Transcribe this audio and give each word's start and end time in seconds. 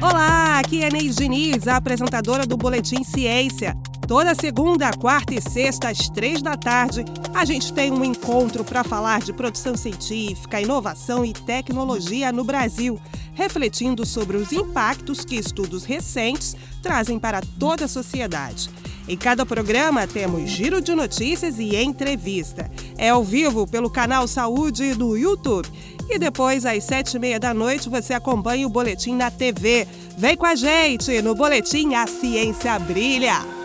Olá, 0.00 0.60
aqui 0.60 0.84
é 0.84 0.90
Neide 0.90 1.16
Diniz, 1.16 1.66
a 1.66 1.76
apresentadora 1.76 2.46
do 2.46 2.56
Boletim 2.56 3.02
Ciência. 3.02 3.76
Toda 4.06 4.36
segunda, 4.36 4.92
quarta 4.92 5.34
e 5.34 5.40
sexta, 5.40 5.88
às 5.88 6.08
três 6.08 6.40
da 6.40 6.56
tarde, 6.56 7.04
a 7.34 7.44
gente 7.44 7.72
tem 7.72 7.90
um 7.90 8.04
encontro 8.04 8.62
para 8.62 8.84
falar 8.84 9.20
de 9.20 9.32
produção 9.32 9.76
científica, 9.76 10.60
inovação 10.60 11.24
e 11.24 11.32
tecnologia 11.32 12.30
no 12.30 12.44
Brasil, 12.44 13.00
refletindo 13.34 14.06
sobre 14.06 14.36
os 14.36 14.52
impactos 14.52 15.24
que 15.24 15.34
estudos 15.34 15.84
recentes 15.84 16.54
trazem 16.80 17.18
para 17.18 17.40
toda 17.58 17.86
a 17.86 17.88
sociedade. 17.88 18.70
Em 19.08 19.16
cada 19.16 19.46
programa 19.46 20.06
temos 20.06 20.50
giro 20.50 20.80
de 20.80 20.94
notícias 20.94 21.58
e 21.58 21.76
entrevista. 21.76 22.70
É 22.98 23.10
ao 23.10 23.22
vivo 23.22 23.66
pelo 23.66 23.88
canal 23.88 24.26
Saúde 24.26 24.94
do 24.94 25.16
YouTube. 25.16 25.68
E 26.08 26.18
depois, 26.18 26.64
às 26.64 26.84
sete 26.84 27.16
e 27.16 27.18
meia 27.18 27.38
da 27.38 27.52
noite, 27.52 27.88
você 27.88 28.14
acompanha 28.14 28.66
o 28.66 28.70
Boletim 28.70 29.14
na 29.14 29.30
TV. 29.30 29.86
Vem 30.16 30.36
com 30.36 30.46
a 30.46 30.54
gente 30.54 31.20
no 31.20 31.34
Boletim 31.34 31.94
A 31.94 32.06
Ciência 32.06 32.78
Brilha. 32.78 33.56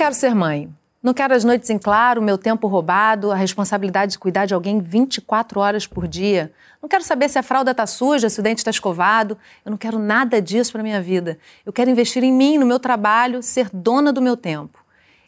quero 0.00 0.14
ser 0.14 0.34
mãe. 0.34 0.79
Não 1.02 1.14
quero 1.14 1.32
as 1.32 1.44
noites 1.44 1.70
em 1.70 1.78
claro, 1.78 2.20
meu 2.20 2.36
tempo 2.36 2.68
roubado, 2.68 3.32
a 3.32 3.34
responsabilidade 3.34 4.12
de 4.12 4.18
cuidar 4.18 4.44
de 4.44 4.52
alguém 4.52 4.80
24 4.80 5.58
horas 5.58 5.86
por 5.86 6.06
dia. 6.06 6.52
Não 6.82 6.90
quero 6.90 7.02
saber 7.02 7.30
se 7.30 7.38
a 7.38 7.42
fralda 7.42 7.70
está 7.70 7.86
suja, 7.86 8.28
se 8.28 8.38
o 8.38 8.42
dente 8.42 8.58
está 8.58 8.70
escovado. 8.70 9.38
Eu 9.64 9.70
não 9.70 9.78
quero 9.78 9.98
nada 9.98 10.42
disso 10.42 10.72
para 10.72 10.82
minha 10.82 11.00
vida. 11.00 11.38
Eu 11.64 11.72
quero 11.72 11.88
investir 11.88 12.22
em 12.22 12.30
mim, 12.30 12.58
no 12.58 12.66
meu 12.66 12.78
trabalho, 12.78 13.42
ser 13.42 13.70
dona 13.72 14.12
do 14.12 14.20
meu 14.20 14.36
tempo. 14.36 14.79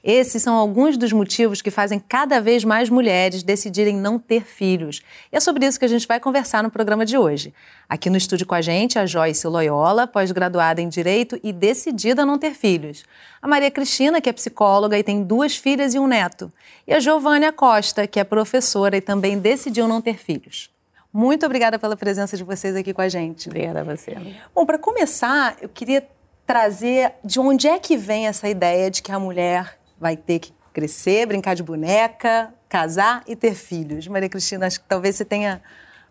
Esses 0.03 0.43
são 0.43 0.57
alguns 0.57 0.97
dos 0.97 1.13
motivos 1.13 1.63
que 1.63 1.71
fazem 1.71 2.01
cada 2.01 2.41
vez 2.41 2.65
mais 2.65 2.91
mulheres 2.91 3.45
decidirem 3.45 3.97
não 3.97 4.19
ter 4.19 4.43
filhos. 4.43 5.01
E 5.31 5.37
é 5.37 5.41
sobre 5.41 5.65
isso 5.65 5.79
que 5.79 5.85
a 5.85 5.89
gente 5.89 6.09
vai 6.09 6.19
conversar 6.19 6.61
no 6.61 6.71
programa 6.73 7.07
de 7.07 7.17
hoje. 7.17 7.55
Aqui 7.89 8.11
no 8.11 8.17
estúdio 8.17 8.45
com 8.45 8.55
a 8.57 8.61
gente, 8.61 8.99
a 8.99 9.07
Joyce 9.07 9.47
Loyola, 9.47 10.09
pós-graduada 10.09 10.81
em 10.81 10.89
Direito 10.89 11.39
e 11.41 11.53
decidida 11.53 12.23
a 12.23 12.27
não 12.27 12.37
ter 12.37 12.55
filhos. 12.55 13.05
A 13.41 13.47
Maria 13.47 13.71
Cristina, 13.71 14.21
que 14.21 14.29
é 14.29 14.33
psicóloga 14.33 14.99
e 14.99 15.05
tem 15.05 15.23
duas 15.23 15.57
filhas 15.57 15.95
e 15.95 16.01
um 16.01 16.09
neto. 16.09 16.53
E 16.85 16.93
a 16.93 16.99
Giovânia 16.99 17.53
Costa, 17.53 18.05
que 18.07 18.19
é 18.19 18.25
professora 18.25 18.97
e 18.97 19.01
também 19.01 19.39
decidiu 19.39 19.87
não 19.87 20.03
ter 20.03 20.19
filhos. 20.19 20.69
Muito 21.13 21.47
obrigada 21.47 21.79
pela 21.79 21.97
presença 21.97 22.37
de 22.37 22.43
vocês 22.43 22.75
aqui 22.75 22.93
com 22.93 23.03
a 23.03 23.09
gente. 23.09 23.49
Obrigada 23.49 23.83
a 23.83 23.85
você. 23.85 24.17
Bom, 24.53 24.67
para 24.67 24.79
começar, 24.79 25.57
eu 25.61 25.69
queria 25.69 26.05
trazer 26.45 27.13
de 27.23 27.39
onde 27.39 27.69
é 27.69 27.79
que 27.79 27.97
vem 27.97 28.27
essa 28.27 28.49
ideia 28.49 28.91
de 28.91 29.01
que 29.03 29.13
a 29.13 29.19
mulher 29.19 29.79
vai 30.03 30.17
ter 30.17 30.41
que 30.41 30.53
crescer, 30.73 31.27
brincar 31.27 31.55
de 31.55 31.63
boneca, 31.63 32.53
casar 32.69 33.23
e 33.27 33.37
ter 33.37 33.55
filhos. 33.55 34.09
Maria 34.09 34.29
Cristina, 34.29 34.67
acho 34.67 34.81
que 34.81 34.87
talvez 34.89 35.15
você 35.15 35.25
tenha 35.25 35.63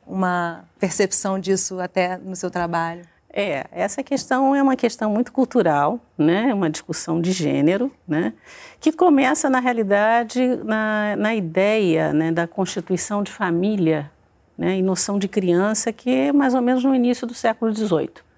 uma 0.08 0.64
percepção 0.80 1.38
disso 1.38 1.78
até 1.80 2.18
no 2.18 2.36
seu 2.36 2.50
trabalho. 2.50 3.02
É, 3.34 3.66
essa 3.72 4.02
questão 4.02 4.56
é 4.56 4.64
uma 4.64 4.78
questão 4.78 5.12
muito 5.12 5.32
cultural, 5.34 6.00
né? 6.18 6.54
uma 6.54 6.70
discussão 6.70 7.20
de 7.20 7.32
gênero, 7.34 7.92
né? 8.08 8.34
que 8.80 8.92
começa, 8.92 9.50
na 9.50 9.60
realidade, 9.60 10.46
na, 10.64 11.16
na 11.18 11.36
ideia 11.36 12.14
né? 12.14 12.32
da 12.32 12.48
constituição 12.48 13.24
de 13.24 13.32
família 13.32 14.10
né? 14.58 14.78
e 14.78 14.82
noção 14.82 15.20
de 15.20 15.28
criança, 15.28 15.92
que 15.92 16.10
é 16.10 16.34
mais 16.34 16.54
ou 16.54 16.62
menos 16.62 16.84
no 16.84 16.96
início 16.96 17.28
do 17.28 17.34
século 17.34 17.74
XVIII 17.74 18.31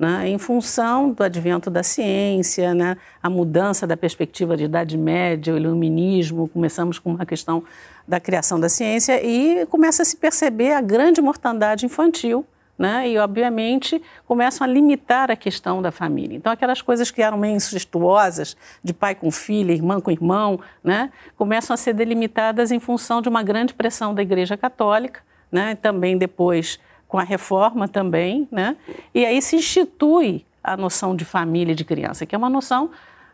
né, 0.00 0.26
em 0.30 0.38
função 0.38 1.12
do 1.12 1.22
advento 1.22 1.68
da 1.68 1.82
ciência, 1.82 2.72
né, 2.72 2.96
a 3.22 3.28
mudança 3.28 3.86
da 3.86 3.98
perspectiva 3.98 4.56
de 4.56 4.64
Idade 4.64 4.96
Média, 4.96 5.52
o 5.52 5.58
iluminismo, 5.58 6.48
começamos 6.48 6.98
com 6.98 7.10
uma 7.10 7.26
questão 7.26 7.62
da 8.08 8.18
criação 8.18 8.58
da 8.58 8.70
ciência 8.70 9.22
e 9.22 9.66
começa 9.66 10.00
a 10.00 10.04
se 10.06 10.16
perceber 10.16 10.72
a 10.72 10.80
grande 10.80 11.20
mortandade 11.20 11.84
infantil, 11.84 12.46
né, 12.78 13.10
e 13.10 13.18
obviamente 13.18 14.00
começam 14.26 14.66
a 14.66 14.70
limitar 14.70 15.30
a 15.30 15.36
questão 15.36 15.82
da 15.82 15.92
família. 15.92 16.34
Então 16.34 16.50
aquelas 16.50 16.80
coisas 16.80 17.10
que 17.10 17.20
eram 17.20 17.36
meio 17.36 17.54
incestuosas, 17.54 18.56
de 18.82 18.94
pai 18.94 19.14
com 19.14 19.30
filha, 19.30 19.70
irmã 19.70 20.00
com 20.00 20.10
irmão, 20.10 20.58
né, 20.82 21.12
começam 21.36 21.74
a 21.74 21.76
ser 21.76 21.92
delimitadas 21.92 22.72
em 22.72 22.80
função 22.80 23.20
de 23.20 23.28
uma 23.28 23.42
grande 23.42 23.74
pressão 23.74 24.14
da 24.14 24.22
Igreja 24.22 24.56
Católica, 24.56 25.20
né, 25.52 25.74
também 25.74 26.16
depois 26.16 26.80
com 27.10 27.18
a 27.18 27.24
reforma 27.24 27.88
também, 27.88 28.48
né? 28.52 28.76
E 29.12 29.26
aí 29.26 29.42
se 29.42 29.56
institui 29.56 30.46
a 30.62 30.76
noção 30.76 31.16
de 31.16 31.24
família 31.24 31.72
e 31.72 31.74
de 31.74 31.84
criança, 31.84 32.24
que 32.24 32.36
é 32.36 32.38
uma 32.38 32.48
noção 32.48 32.92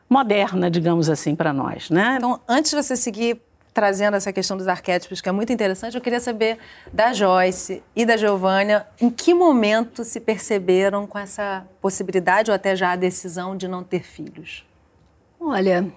moderna, 0.08 0.70
digamos 0.70 1.10
assim, 1.10 1.36
para 1.36 1.52
nós, 1.52 1.90
né? 1.90 2.14
Então, 2.16 2.40
antes 2.48 2.70
de 2.70 2.76
você 2.82 2.96
seguir 2.96 3.38
trazendo 3.74 4.16
essa 4.16 4.32
questão 4.32 4.56
dos 4.56 4.66
arquétipos, 4.66 5.20
que 5.20 5.28
é 5.28 5.32
muito 5.32 5.52
interessante, 5.52 5.94
eu 5.94 6.00
queria 6.00 6.20
saber 6.20 6.56
da 6.90 7.12
Joyce 7.12 7.82
e 7.94 8.06
da 8.06 8.16
Giovânia, 8.16 8.86
em 8.98 9.10
que 9.10 9.34
momento 9.34 10.04
se 10.04 10.20
perceberam 10.20 11.06
com 11.06 11.18
essa 11.18 11.66
possibilidade 11.78 12.50
ou 12.50 12.54
até 12.54 12.74
já 12.74 12.92
a 12.92 12.96
decisão 12.96 13.54
de 13.54 13.68
não 13.68 13.84
ter 13.84 14.02
filhos? 14.02 14.64
Olha, 15.38 15.92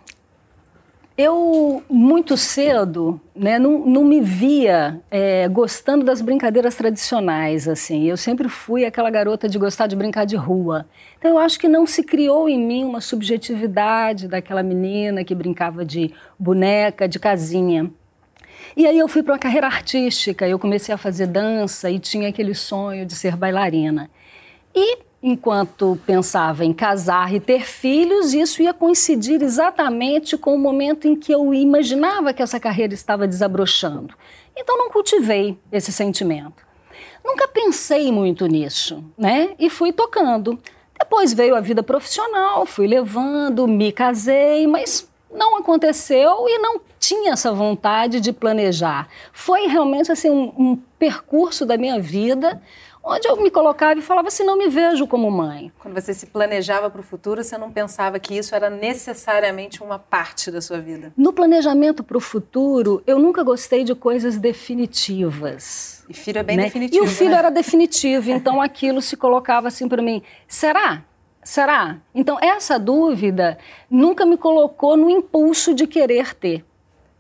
eu, 1.20 1.84
muito 1.90 2.38
cedo, 2.38 3.20
né, 3.36 3.60
não, 3.60 3.86
não 3.86 4.06
me 4.06 4.22
via 4.22 5.02
é, 5.12 5.50
gostando 5.50 6.06
das 6.06 6.22
brincadeiras 6.22 6.76
tradicionais, 6.76 7.68
assim. 7.68 8.06
Eu 8.06 8.16
sempre 8.16 8.48
fui 8.48 8.86
aquela 8.86 9.10
garota 9.10 9.50
de 9.50 9.60
gostar 9.60 9.88
de 9.88 9.98
brincar 9.98 10.26
de 10.26 10.38
rua. 10.38 10.86
Então, 11.18 11.32
eu 11.32 11.38
acho 11.38 11.60
que 11.60 11.68
não 11.68 11.86
se 11.86 12.04
criou 12.04 12.48
em 12.48 12.58
mim 12.58 12.86
uma 12.86 13.02
subjetividade 13.02 14.30
daquela 14.30 14.64
menina 14.64 15.22
que 15.26 15.36
brincava 15.36 15.84
de 15.84 16.14
boneca, 16.40 17.06
de 17.06 17.20
casinha. 17.20 17.92
E 18.78 18.88
aí 18.88 18.98
eu 18.98 19.10
fui 19.10 19.22
para 19.22 19.34
uma 19.34 19.40
carreira 19.40 19.68
artística, 19.68 20.48
eu 20.48 20.58
comecei 20.58 20.96
a 20.96 20.98
fazer 20.98 21.28
dança 21.28 21.92
e 21.92 22.00
tinha 22.00 22.30
aquele 22.30 22.56
sonho 22.56 23.06
de 23.06 23.14
ser 23.14 23.36
bailarina. 23.36 24.10
E 24.74 25.00
enquanto 25.22 26.00
pensava 26.06 26.64
em 26.64 26.74
casar 26.74 27.34
e 27.34 27.40
ter 27.40 27.66
filhos, 27.66 28.34
isso 28.34 28.62
ia 28.62 28.74
coincidir 28.74 29.42
exatamente 29.42 30.38
com 30.38 30.56
o 30.56 30.60
momento 30.60 31.08
em 31.08 31.16
que 31.16 31.32
eu 31.32 31.54
imaginava 31.54 32.34
que 32.34 32.42
essa 32.42 32.60
carreira 32.60 32.94
estava 32.94 33.28
desabrochando. 33.28 34.14
Então 34.56 34.78
não 34.78 34.90
cultivei 34.90 35.58
esse 35.72 35.92
sentimento. 35.92 36.68
Nunca 37.24 37.48
pensei 37.48 38.12
muito 38.12 38.46
nisso, 38.48 39.04
né? 39.18 39.50
E 39.60 39.70
fui 39.70 39.92
tocando. 39.92 40.58
Depois 40.98 41.34
veio 41.34 41.56
a 41.56 41.62
vida 41.62 41.84
profissional, 41.84 42.66
fui 42.66 42.88
levando, 42.88 43.68
me 43.68 43.92
casei, 43.92 44.68
mas 44.68 45.10
não 45.32 45.58
aconteceu 45.58 46.46
e 46.48 46.58
não 46.58 46.82
tinha 47.00 47.34
essa 47.34 47.52
vontade 47.52 48.20
de 48.20 48.34
planejar. 48.34 49.08
Foi 49.32 49.68
realmente 49.68 50.12
assim 50.12 50.30
um, 50.30 50.54
um 50.58 50.76
percurso 50.98 51.66
da 51.66 51.78
minha 51.78 52.00
vida 52.00 52.62
onde 53.04 53.28
eu 53.28 53.42
me 53.42 53.50
colocava 53.50 54.00
e 54.00 54.02
falava 54.02 54.28
assim, 54.28 54.44
não 54.44 54.58
me 54.58 54.68
vejo 54.68 55.08
como 55.08 55.30
mãe. 55.32 55.72
Quando 55.80 55.94
você 55.94 56.14
se 56.14 56.28
planejava 56.28 56.90
para 56.90 57.02
o 57.02 57.04
futuro, 57.04 57.44
você 57.44 57.58
não 57.58 57.72
pensava 57.72 58.20
que 58.20 58.38
isso 58.38 58.54
era 58.56 58.70
necessariamente 58.70 59.82
uma 59.82 59.98
parte 59.98 60.52
da 60.52 60.62
sua 60.62 60.80
vida? 60.80 61.14
No 61.18 61.34
planejamento 61.34 62.04
para 62.04 62.18
o 62.18 62.22
futuro, 62.22 63.02
eu 63.08 63.20
nunca 63.20 63.44
gostei 63.44 63.84
de 63.84 63.96
coisas 63.96 64.38
definitivas. 64.38 66.04
E 66.10 66.14
filho 66.14 66.40
é 66.40 66.44
bem 66.44 66.58
né? 66.58 66.64
definitivo. 66.64 67.04
E 67.04 67.08
o 67.08 67.10
filho 67.10 67.32
né? 67.32 67.38
era 67.38 67.50
definitivo, 67.50 68.32
então 68.32 68.62
aquilo 68.62 69.02
se 69.02 69.16
colocava 69.16 69.68
assim 69.68 69.88
para 69.88 70.02
mim, 70.02 70.22
será? 70.48 71.04
Será? 71.44 71.98
Então 72.14 72.38
essa 72.42 72.78
dúvida 72.78 73.58
nunca 73.90 74.26
me 74.26 74.38
colocou 74.38 74.98
no 74.98 75.10
impulso 75.10 75.74
de 75.74 75.88
querer 75.88 76.36
ter. 76.36 76.66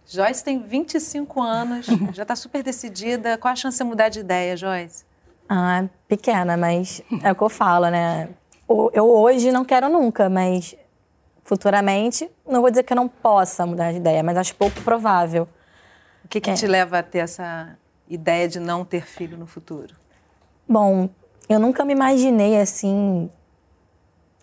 Joyce 0.05 0.43
tem 0.43 0.59
25 0.59 1.41
anos, 1.41 1.85
já 2.13 2.23
está 2.23 2.35
super 2.35 2.63
decidida. 2.63 3.37
Qual 3.37 3.51
a 3.51 3.55
chance 3.55 3.77
de 3.77 3.83
mudar 3.83 4.09
de 4.09 4.19
ideia, 4.19 4.57
Joyce? 4.57 5.08
Ah, 5.51 5.85
pequena, 6.07 6.55
mas 6.55 7.01
é 7.23 7.31
o 7.31 7.35
que 7.35 7.41
eu 7.41 7.49
falo, 7.49 7.89
né? 7.89 8.29
Eu 8.93 9.09
hoje 9.09 9.51
não 9.51 9.65
quero 9.65 9.89
nunca, 9.89 10.29
mas 10.29 10.75
futuramente, 11.43 12.29
não 12.47 12.61
vou 12.61 12.69
dizer 12.69 12.83
que 12.83 12.93
eu 12.93 12.95
não 12.95 13.07
possa 13.07 13.65
mudar 13.65 13.91
de 13.91 13.97
ideia, 13.97 14.21
mas 14.21 14.37
acho 14.37 14.55
pouco 14.55 14.79
provável. 14.81 15.49
O 16.23 16.27
que, 16.27 16.39
que 16.39 16.51
é. 16.51 16.53
te 16.53 16.67
leva 16.67 16.99
a 16.99 17.03
ter 17.03 17.19
essa 17.19 17.75
ideia 18.07 18.47
de 18.47 18.59
não 18.59 18.85
ter 18.85 19.07
filho 19.07 19.35
no 19.35 19.47
futuro? 19.47 19.95
Bom, 20.67 21.09
eu 21.49 21.59
nunca 21.59 21.83
me 21.83 21.93
imaginei 21.93 22.61
assim, 22.61 23.27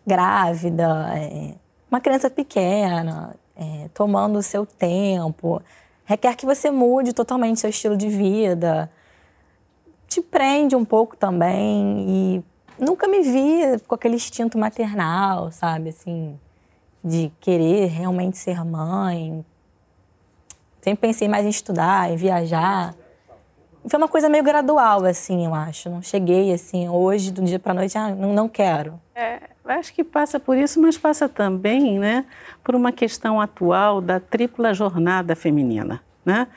grávida, 0.04 1.12
é, 1.16 1.54
uma 1.88 2.00
criança 2.00 2.28
pequena, 2.28 3.36
é, 3.54 3.88
tomando 3.94 4.40
o 4.40 4.42
seu 4.42 4.66
tempo. 4.66 5.62
Requer 6.04 6.34
que 6.34 6.44
você 6.44 6.68
mude 6.68 7.12
totalmente 7.12 7.60
seu 7.60 7.70
estilo 7.70 7.96
de 7.96 8.08
vida 8.08 8.90
te 10.16 10.22
prende 10.22 10.74
um 10.74 10.84
pouco 10.84 11.16
também. 11.16 12.06
E 12.08 12.44
nunca 12.82 13.06
me 13.06 13.20
vi 13.20 13.78
com 13.86 13.94
aquele 13.94 14.16
instinto 14.16 14.56
maternal, 14.56 15.52
sabe? 15.52 15.90
Assim, 15.90 16.38
de 17.04 17.30
querer 17.40 17.86
realmente 17.86 18.38
ser 18.38 18.64
mãe. 18.64 19.44
Sempre 20.80 21.08
pensei 21.08 21.28
mais 21.28 21.44
em 21.44 21.50
estudar, 21.50 22.10
em 22.10 22.16
viajar. 22.16 22.94
foi 23.88 23.98
uma 23.98 24.08
coisa 24.08 24.28
meio 24.28 24.42
gradual, 24.42 25.04
assim, 25.04 25.44
eu 25.44 25.54
acho. 25.54 25.90
Não 25.90 26.00
cheguei, 26.00 26.52
assim, 26.52 26.88
hoje, 26.88 27.30
do 27.30 27.42
dia 27.42 27.58
para 27.58 27.74
noite, 27.74 27.98
ah, 27.98 28.14
não, 28.14 28.32
não 28.32 28.48
quero. 28.48 28.98
É, 29.14 29.40
acho 29.64 29.92
que 29.92 30.02
passa 30.02 30.40
por 30.40 30.56
isso, 30.56 30.80
mas 30.80 30.96
passa 30.96 31.28
também, 31.28 31.98
né, 31.98 32.24
por 32.62 32.74
uma 32.74 32.92
questão 32.92 33.40
atual 33.40 34.00
da 34.00 34.20
tripla 34.20 34.72
jornada 34.72 35.34
feminina. 35.36 36.00
Né? 36.26 36.48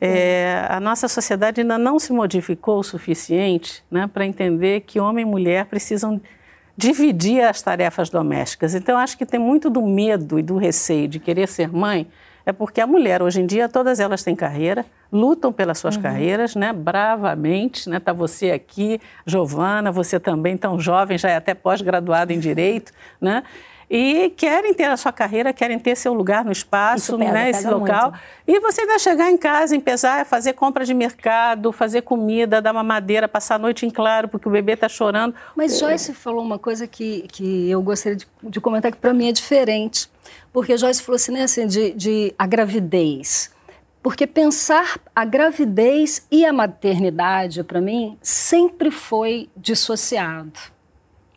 É, 0.00 0.64
a 0.68 0.78
nossa 0.78 1.08
sociedade 1.08 1.60
ainda 1.60 1.76
não 1.76 1.98
se 1.98 2.12
modificou 2.12 2.78
o 2.78 2.84
suficiente 2.84 3.82
né, 3.90 4.06
para 4.06 4.24
entender 4.24 4.82
que 4.82 5.00
homem 5.00 5.26
e 5.26 5.28
mulher 5.28 5.66
precisam 5.66 6.20
dividir 6.76 7.42
as 7.42 7.60
tarefas 7.60 8.08
domésticas. 8.08 8.76
Então, 8.76 8.96
acho 8.96 9.18
que 9.18 9.26
tem 9.26 9.40
muito 9.40 9.68
do 9.68 9.82
medo 9.82 10.38
e 10.38 10.42
do 10.42 10.56
receio 10.56 11.08
de 11.08 11.18
querer 11.18 11.48
ser 11.48 11.72
mãe, 11.72 12.06
é 12.44 12.52
porque 12.52 12.80
a 12.80 12.86
mulher, 12.86 13.20
hoje 13.20 13.40
em 13.40 13.46
dia, 13.46 13.68
todas 13.68 13.98
elas 13.98 14.22
têm 14.22 14.36
carreira, 14.36 14.86
lutam 15.10 15.52
pelas 15.52 15.78
suas 15.78 15.96
uhum. 15.96 16.02
carreiras, 16.02 16.54
né, 16.54 16.72
bravamente, 16.72 17.90
né, 17.90 17.98
tá 17.98 18.12
você 18.12 18.52
aqui, 18.52 19.00
Giovana, 19.26 19.90
você 19.90 20.20
também 20.20 20.56
tão 20.56 20.78
jovem, 20.78 21.18
já 21.18 21.30
é 21.30 21.36
até 21.36 21.54
pós-graduada 21.54 22.32
em 22.32 22.38
Direito, 22.38 22.92
né, 23.20 23.42
e 23.88 24.30
querem 24.30 24.74
ter 24.74 24.84
a 24.84 24.96
sua 24.96 25.12
carreira, 25.12 25.52
querem 25.52 25.78
ter 25.78 25.96
seu 25.96 26.12
lugar 26.12 26.44
no 26.44 26.50
espaço, 26.50 27.16
pega, 27.16 27.32
né, 27.32 27.50
esse 27.50 27.68
local. 27.68 28.10
Muito. 28.10 28.22
E 28.46 28.60
você 28.60 28.80
ainda 28.80 28.98
chegar 28.98 29.30
em 29.30 29.36
casa, 29.36 29.76
empezar 29.76 30.20
a 30.22 30.24
fazer 30.24 30.54
compra 30.54 30.84
de 30.84 30.92
mercado, 30.92 31.70
fazer 31.70 32.02
comida, 32.02 32.60
dar 32.60 32.72
uma 32.72 32.82
madeira, 32.82 33.28
passar 33.28 33.54
a 33.54 33.58
noite 33.58 33.86
em 33.86 33.90
claro 33.90 34.28
porque 34.28 34.48
o 34.48 34.50
bebê 34.50 34.72
está 34.72 34.88
chorando. 34.88 35.34
Mas 35.54 35.78
Joyce 35.78 36.12
falou 36.12 36.42
uma 36.42 36.58
coisa 36.58 36.86
que, 36.86 37.26
que 37.28 37.70
eu 37.70 37.80
gostaria 37.80 38.16
de, 38.16 38.26
de 38.42 38.60
comentar 38.60 38.90
que 38.90 38.98
para 38.98 39.14
mim 39.14 39.28
é 39.28 39.32
diferente. 39.32 40.10
Porque 40.52 40.76
Joyce 40.76 41.02
falou 41.02 41.16
assim, 41.16 41.32
né, 41.32 41.42
assim 41.44 41.66
de, 41.66 41.92
de 41.92 42.34
a 42.36 42.46
gravidez. 42.46 43.54
Porque 44.02 44.26
pensar 44.26 45.00
a 45.14 45.24
gravidez 45.24 46.26
e 46.30 46.46
a 46.46 46.52
maternidade, 46.52 47.64
para 47.64 47.80
mim, 47.80 48.16
sempre 48.22 48.90
foi 48.90 49.48
dissociado. 49.56 50.75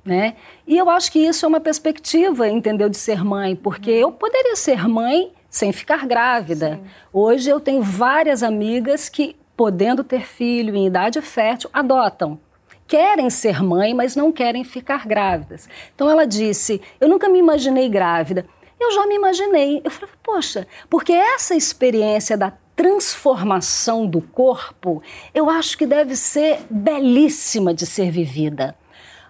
Né? 0.04 0.36
E 0.66 0.78
eu 0.78 0.90
acho 0.90 1.12
que 1.12 1.20
isso 1.20 1.46
é 1.46 1.48
uma 1.50 1.60
perspectiva, 1.60 2.48
entendeu, 2.48 2.90
de 2.90 2.98
ser 2.98 3.24
mãe, 3.24 3.56
porque 3.56 3.92
eu 3.92 4.12
poderia 4.12 4.56
ser 4.56 4.88
mãe 4.88 5.32
sem 5.50 5.72
ficar 5.72 6.06
grávida. 6.06 6.76
Sim. 6.76 6.90
Hoje 7.12 7.50
eu 7.50 7.60
tenho 7.60 7.82
várias 7.82 8.42
amigas 8.44 9.10
que, 9.10 9.36
podendo 9.58 10.04
ter 10.04 10.26
filho 10.26 10.76
em 10.76 10.88
idade 10.88 11.22
fértil, 11.22 11.70
adotam. 11.74 12.40
Querem 12.88 13.30
ser 13.30 13.62
mãe, 13.62 13.94
mas 13.94 14.16
não 14.16 14.32
querem 14.32 14.64
ficar 14.64 15.06
grávidas. 15.06 15.70
Então 15.94 16.10
ela 16.10 16.26
disse: 16.26 16.82
Eu 17.00 17.08
nunca 17.08 17.30
me 17.30 17.38
imaginei 17.38 17.88
grávida. 17.88 18.46
Eu 18.80 18.92
já 18.92 19.06
me 19.06 19.16
imaginei. 19.16 19.82
Eu 19.84 19.92
falei: 19.92 20.16
Poxa, 20.24 20.68
porque 20.90 21.14
essa 21.14 21.56
experiência 21.56 22.36
da 22.36 22.52
transformação 22.76 24.08
do 24.08 24.22
corpo, 24.22 25.04
eu 25.34 25.50
acho 25.50 25.78
que 25.78 25.86
deve 25.86 26.16
ser 26.16 26.62
belíssima 26.70 27.74
de 27.74 27.86
ser 27.86 28.10
vivida. 28.10 28.74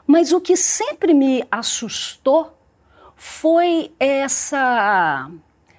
Mas 0.10 0.32
o 0.32 0.42
que 0.42 0.58
sempre 0.58 1.14
me 1.14 1.44
assustou 1.52 2.52
foi 3.16 3.92
essa 4.00 5.30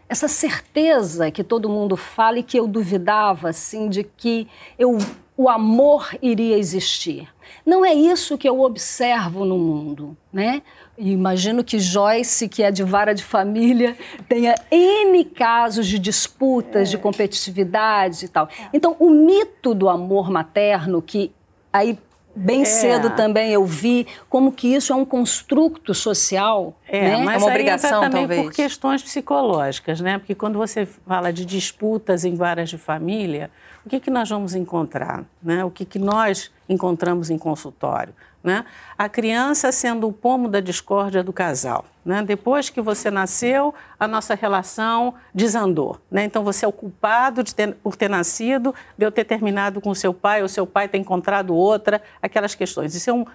essa 0.09 0.29
certeza 0.29 1.32
que 1.32 1.43
todo 1.43 1.69
mundo 1.69 1.97
fala 1.97 2.38
e 2.38 2.43
que 2.44 2.56
eu 2.56 2.69
duvidava 2.69 3.49
assim 3.49 3.88
de 3.88 4.05
que 4.05 4.47
eu, 4.79 4.99
o 5.37 5.49
amor 5.49 6.17
iria 6.23 6.56
existir. 6.56 7.29
Não 7.67 7.85
é 7.85 7.93
isso 7.93 8.38
que 8.38 8.49
eu 8.49 8.61
observo 8.61 9.44
no 9.44 9.59
mundo, 9.59 10.17
né? 10.32 10.62
imagino 10.97 11.65
que 11.65 11.81
Joyce, 11.81 12.49
que 12.49 12.62
é 12.62 12.71
de 12.71 12.85
vara 12.85 13.12
de 13.12 13.25
família, 13.25 13.97
tenha 14.29 14.55
N 14.71 15.25
casos 15.25 15.88
de 15.88 15.99
disputas, 15.99 16.88
de 16.88 16.99
competitividade 16.99 18.27
e 18.27 18.29
tal. 18.29 18.47
É. 18.47 18.69
Então, 18.73 18.94
o 18.99 19.11
mito 19.11 19.75
do 19.75 19.88
amor 19.88 20.31
materno, 20.31 21.03
que 21.03 21.32
aí 21.73 21.99
bem 22.35 22.62
é. 22.62 22.65
cedo 22.65 23.11
também 23.11 23.53
eu 23.53 23.65
vi 23.65 24.06
como 24.29 24.53
que 24.53 24.75
isso 24.75 24.93
é 24.93 24.97
um 24.97 25.05
construto 25.05 25.94
social, 25.94 26.77
é, 26.88 27.03
né? 27.03 27.25
Mas 27.25 27.43
é 27.43 27.44
uma 27.44 27.50
obrigação 27.50 28.00
também 28.03 28.23
talvez. 28.23 28.43
por 28.43 28.53
questões 28.53 29.03
psicológicas, 29.03 30.00
né? 30.00 30.19
Porque 30.19 30.35
quando 30.35 30.59
você 30.59 30.87
fala 30.87 31.32
de 31.32 31.44
disputas 31.44 32.25
em 32.25 32.35
várias 32.35 32.71
de 32.71 32.79
família, 32.79 33.50
o 33.85 33.88
que 33.88 34.00
que 34.00 34.11
nós 34.11 34.29
vamos 34.29 34.55
encontrar, 34.55 35.25
né? 35.43 35.65
O 35.65 35.71
que 35.71 35.85
que 35.85 35.99
nós 35.99 36.50
encontramos 36.69 37.31
em 37.31 37.38
consultório? 37.38 38.15
Né? 38.42 38.64
A 38.96 39.08
criança 39.08 39.70
sendo 39.70 40.08
o 40.08 40.12
pomo 40.12 40.48
da 40.48 40.60
discórdia 40.60 41.22
do 41.22 41.32
casal. 41.32 41.84
Né? 42.02 42.22
Depois 42.22 42.70
que 42.70 42.81
você 42.81 43.10
nasceu, 43.10 43.75
a 43.98 44.08
nossa 44.08 44.34
relação 44.34 45.14
desandou. 45.34 46.00
Né? 46.10 46.25
Então 46.25 46.42
você 46.42 46.64
é 46.64 46.69
o 46.69 46.72
culpado 46.72 47.44
ter, 47.44 47.75
por 47.75 47.96
ter 47.96 48.08
nascido, 48.08 48.75
de 48.96 49.04
eu 49.04 49.12
ter 49.12 49.25
terminado 49.25 49.81
com 49.81 49.94
seu 49.94 50.14
pai, 50.14 50.40
ou 50.40 50.48
seu 50.48 50.66
pai 50.66 50.88
ter 50.88 50.96
encontrado 50.96 51.54
outra, 51.54 52.00
aquelas 52.22 52.54
questões. 52.54 52.94
Isso 52.94 53.10
é 53.10 53.12
um, 53.12 53.26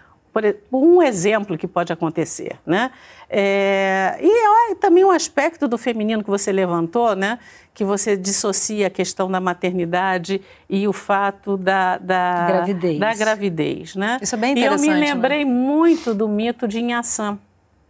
um 0.71 1.01
exemplo 1.01 1.57
que 1.57 1.67
pode 1.67 1.91
acontecer. 1.93 2.57
Né? 2.65 2.91
É, 3.29 4.17
e 4.21 4.71
ó, 4.71 4.75
também 4.75 5.03
um 5.03 5.11
aspecto 5.11 5.67
do 5.67 5.77
feminino 5.77 6.23
que 6.23 6.29
você 6.29 6.51
levantou, 6.51 7.15
né? 7.15 7.39
que 7.73 7.83
você 7.83 8.15
dissocia 8.15 8.87
a 8.87 8.89
questão 8.89 9.29
da 9.29 9.39
maternidade 9.39 10.41
e 10.69 10.87
o 10.87 10.93
fato 10.93 11.57
da, 11.57 11.97
da 11.97 12.47
gravidez. 12.47 12.99
Da 12.99 13.13
gravidez 13.13 13.95
né? 13.95 14.17
Isso 14.21 14.35
é 14.35 14.37
bem 14.37 14.51
interessante. 14.53 14.85
E 14.85 14.89
eu 14.89 14.93
me 14.93 14.99
lembrei 14.99 15.43
né? 15.43 15.51
muito 15.51 16.13
do 16.13 16.27
mito 16.27 16.67
de 16.67 16.79
Inhaçã. 16.79 17.37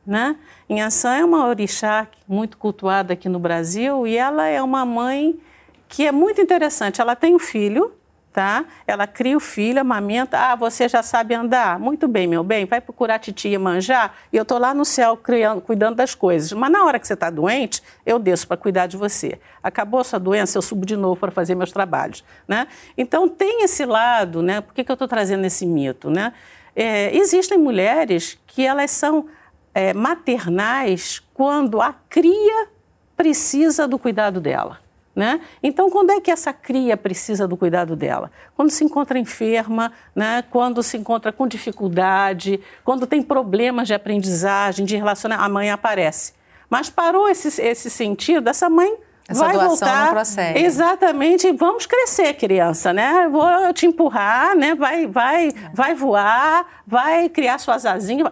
Né? 0.06 0.36
Inhaçã 0.69 1.15
é 1.15 1.25
uma 1.25 1.47
orixá 1.47 2.07
muito 2.27 2.57
cultuada 2.57 3.13
aqui 3.13 3.27
no 3.27 3.39
Brasil 3.39 4.06
e 4.06 4.18
ela 4.18 4.47
é 4.47 4.62
uma 4.62 4.86
mãe 4.86 5.39
que 5.88 6.06
é 6.06 6.12
muito 6.12 6.42
interessante. 6.42 7.01
Ela 7.01 7.15
tem 7.15 7.36
um 7.36 7.39
filho, 7.39 7.92
tá? 8.35 8.65
Ela 8.85 9.07
cria 9.07 9.37
o 9.37 9.39
filho, 9.39 9.79
amamenta. 9.79 10.37
Ah, 10.37 10.55
você 10.57 10.89
já 10.89 11.01
sabe 11.01 11.33
andar? 11.33 11.79
Muito 11.79 12.05
bem, 12.05 12.27
meu 12.27 12.43
bem, 12.43 12.65
vai 12.65 12.81
procurar 12.81 13.17
titia 13.17 13.57
manjar 13.57 14.13
e 14.31 14.35
eu 14.35 14.41
estou 14.41 14.57
lá 14.59 14.73
no 14.73 14.83
céu 14.83 15.15
criando, 15.15 15.61
cuidando 15.61 15.95
das 15.95 16.13
coisas. 16.13 16.51
Mas 16.51 16.69
na 16.69 16.83
hora 16.83 16.99
que 16.99 17.07
você 17.07 17.13
está 17.13 17.29
doente, 17.29 17.81
eu 18.05 18.19
desço 18.19 18.45
para 18.45 18.57
cuidar 18.57 18.87
de 18.87 18.97
você. 18.97 19.39
Acabou 19.63 20.03
sua 20.03 20.19
doença, 20.19 20.57
eu 20.57 20.61
subo 20.61 20.85
de 20.85 20.97
novo 20.97 21.17
para 21.17 21.31
fazer 21.31 21.55
meus 21.55 21.71
trabalhos, 21.71 22.25
né? 22.45 22.67
Então 22.97 23.29
tem 23.29 23.63
esse 23.63 23.85
lado, 23.85 24.41
né? 24.41 24.59
Por 24.59 24.73
que, 24.73 24.83
que 24.83 24.91
eu 24.91 24.95
estou 24.95 25.07
trazendo 25.07 25.45
esse 25.45 25.65
mito, 25.65 26.09
né? 26.09 26.33
É, 26.75 27.15
existem 27.15 27.57
mulheres 27.57 28.37
que 28.45 28.65
elas 28.65 28.91
são 28.91 29.27
é, 29.73 29.93
maternais 29.93 31.23
quando 31.33 31.81
a 31.81 31.93
cria 32.09 32.67
precisa 33.15 33.87
do 33.87 33.97
cuidado 33.97 34.41
dela. 34.41 34.84
Né? 35.15 35.39
Então, 35.63 35.89
quando 35.89 36.12
é 36.12 36.19
que 36.19 36.29
essa 36.29 36.51
cria 36.51 36.97
precisa 36.97 37.47
do 37.47 37.56
cuidado 37.56 37.95
dela? 37.95 38.29
Quando 38.53 38.69
se 38.69 38.83
encontra 38.83 39.17
enferma, 39.17 39.94
né? 40.13 40.44
quando 40.51 40.83
se 40.83 40.97
encontra 40.97 41.31
com 41.31 41.47
dificuldade, 41.47 42.59
quando 42.83 43.07
tem 43.07 43.21
problemas 43.21 43.87
de 43.87 43.94
aprendizagem, 43.94 44.85
de 44.85 44.97
relacionamento, 44.97 45.45
a 45.45 45.49
mãe 45.49 45.71
aparece. 45.71 46.33
Mas 46.69 46.90
parou 46.90 47.30
esse, 47.30 47.61
esse 47.61 47.90
sentido, 47.90 48.49
essa 48.49 48.69
mãe 48.69 48.97
essa 49.28 49.40
vai 49.40 49.57
voltar. 49.57 50.13
Não. 50.13 50.57
Exatamente, 50.57 51.51
vamos 51.54 51.85
crescer, 51.85 52.33
criança, 52.33 52.94
né? 52.94 53.28
Vou 53.30 53.73
te 53.73 53.85
empurrar, 53.85 54.56
né? 54.56 54.75
Vai, 54.75 55.07
vai, 55.07 55.51
vai 55.73 55.95
voar, 55.95 56.83
vai 56.85 57.30
criar 57.30 57.57
suas 57.57 57.85
asinhas. 57.85 58.31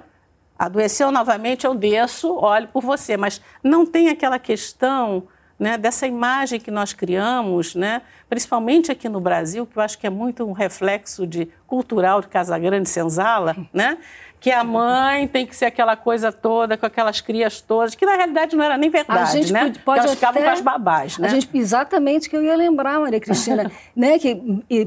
Adoeceu 0.57 1.11
novamente, 1.11 1.65
eu 1.65 1.73
desço, 1.73 2.31
olho 2.33 2.67
por 2.67 2.83
você. 2.83 3.17
Mas 3.17 3.41
não 3.63 3.85
tem 3.85 4.09
aquela 4.09 4.37
questão 4.37 5.27
né, 5.59 5.77
dessa 5.77 6.07
imagem 6.07 6.59
que 6.59 6.71
nós 6.71 6.93
criamos, 6.93 7.75
né, 7.75 8.01
principalmente 8.29 8.91
aqui 8.91 9.07
no 9.07 9.19
Brasil, 9.19 9.65
que 9.65 9.77
eu 9.77 9.83
acho 9.83 9.97
que 9.97 10.07
é 10.07 10.09
muito 10.09 10.43
um 10.45 10.51
reflexo 10.51 11.25
de 11.25 11.47
cultural 11.67 12.21
de 12.21 12.27
Casa 12.27 12.57
Grande 12.57 12.89
Senzala, 12.89 13.55
né, 13.73 13.97
que 14.39 14.51
a 14.51 14.61
mãe 14.63 15.25
tem 15.25 15.45
que 15.45 15.55
ser 15.55 15.65
aquela 15.65 15.95
coisa 15.95 16.29
toda, 16.29 16.75
com 16.75 16.85
aquelas 16.85 17.21
crias 17.21 17.61
todas, 17.61 17.95
que 17.95 18.05
na 18.05 18.15
realidade 18.15 18.57
não 18.57 18.63
era 18.63 18.77
nem 18.77 18.89
verdade, 18.89 19.21
a 19.21 19.25
gente 19.25 19.53
né? 19.53 19.71
Pode 19.85 19.99
Elas 19.99 20.15
ficavam 20.15 20.41
até, 20.41 20.49
com 20.49 20.53
as 20.57 20.61
babás, 20.61 21.17
né? 21.17 21.29
A 21.29 21.31
gente, 21.31 21.49
exatamente 21.53 22.29
que 22.29 22.35
eu 22.35 22.43
ia 22.43 22.55
lembrar, 22.55 22.99
Maria 22.99 23.21
Cristina, 23.21 23.71
né, 23.95 24.19
que 24.19 24.35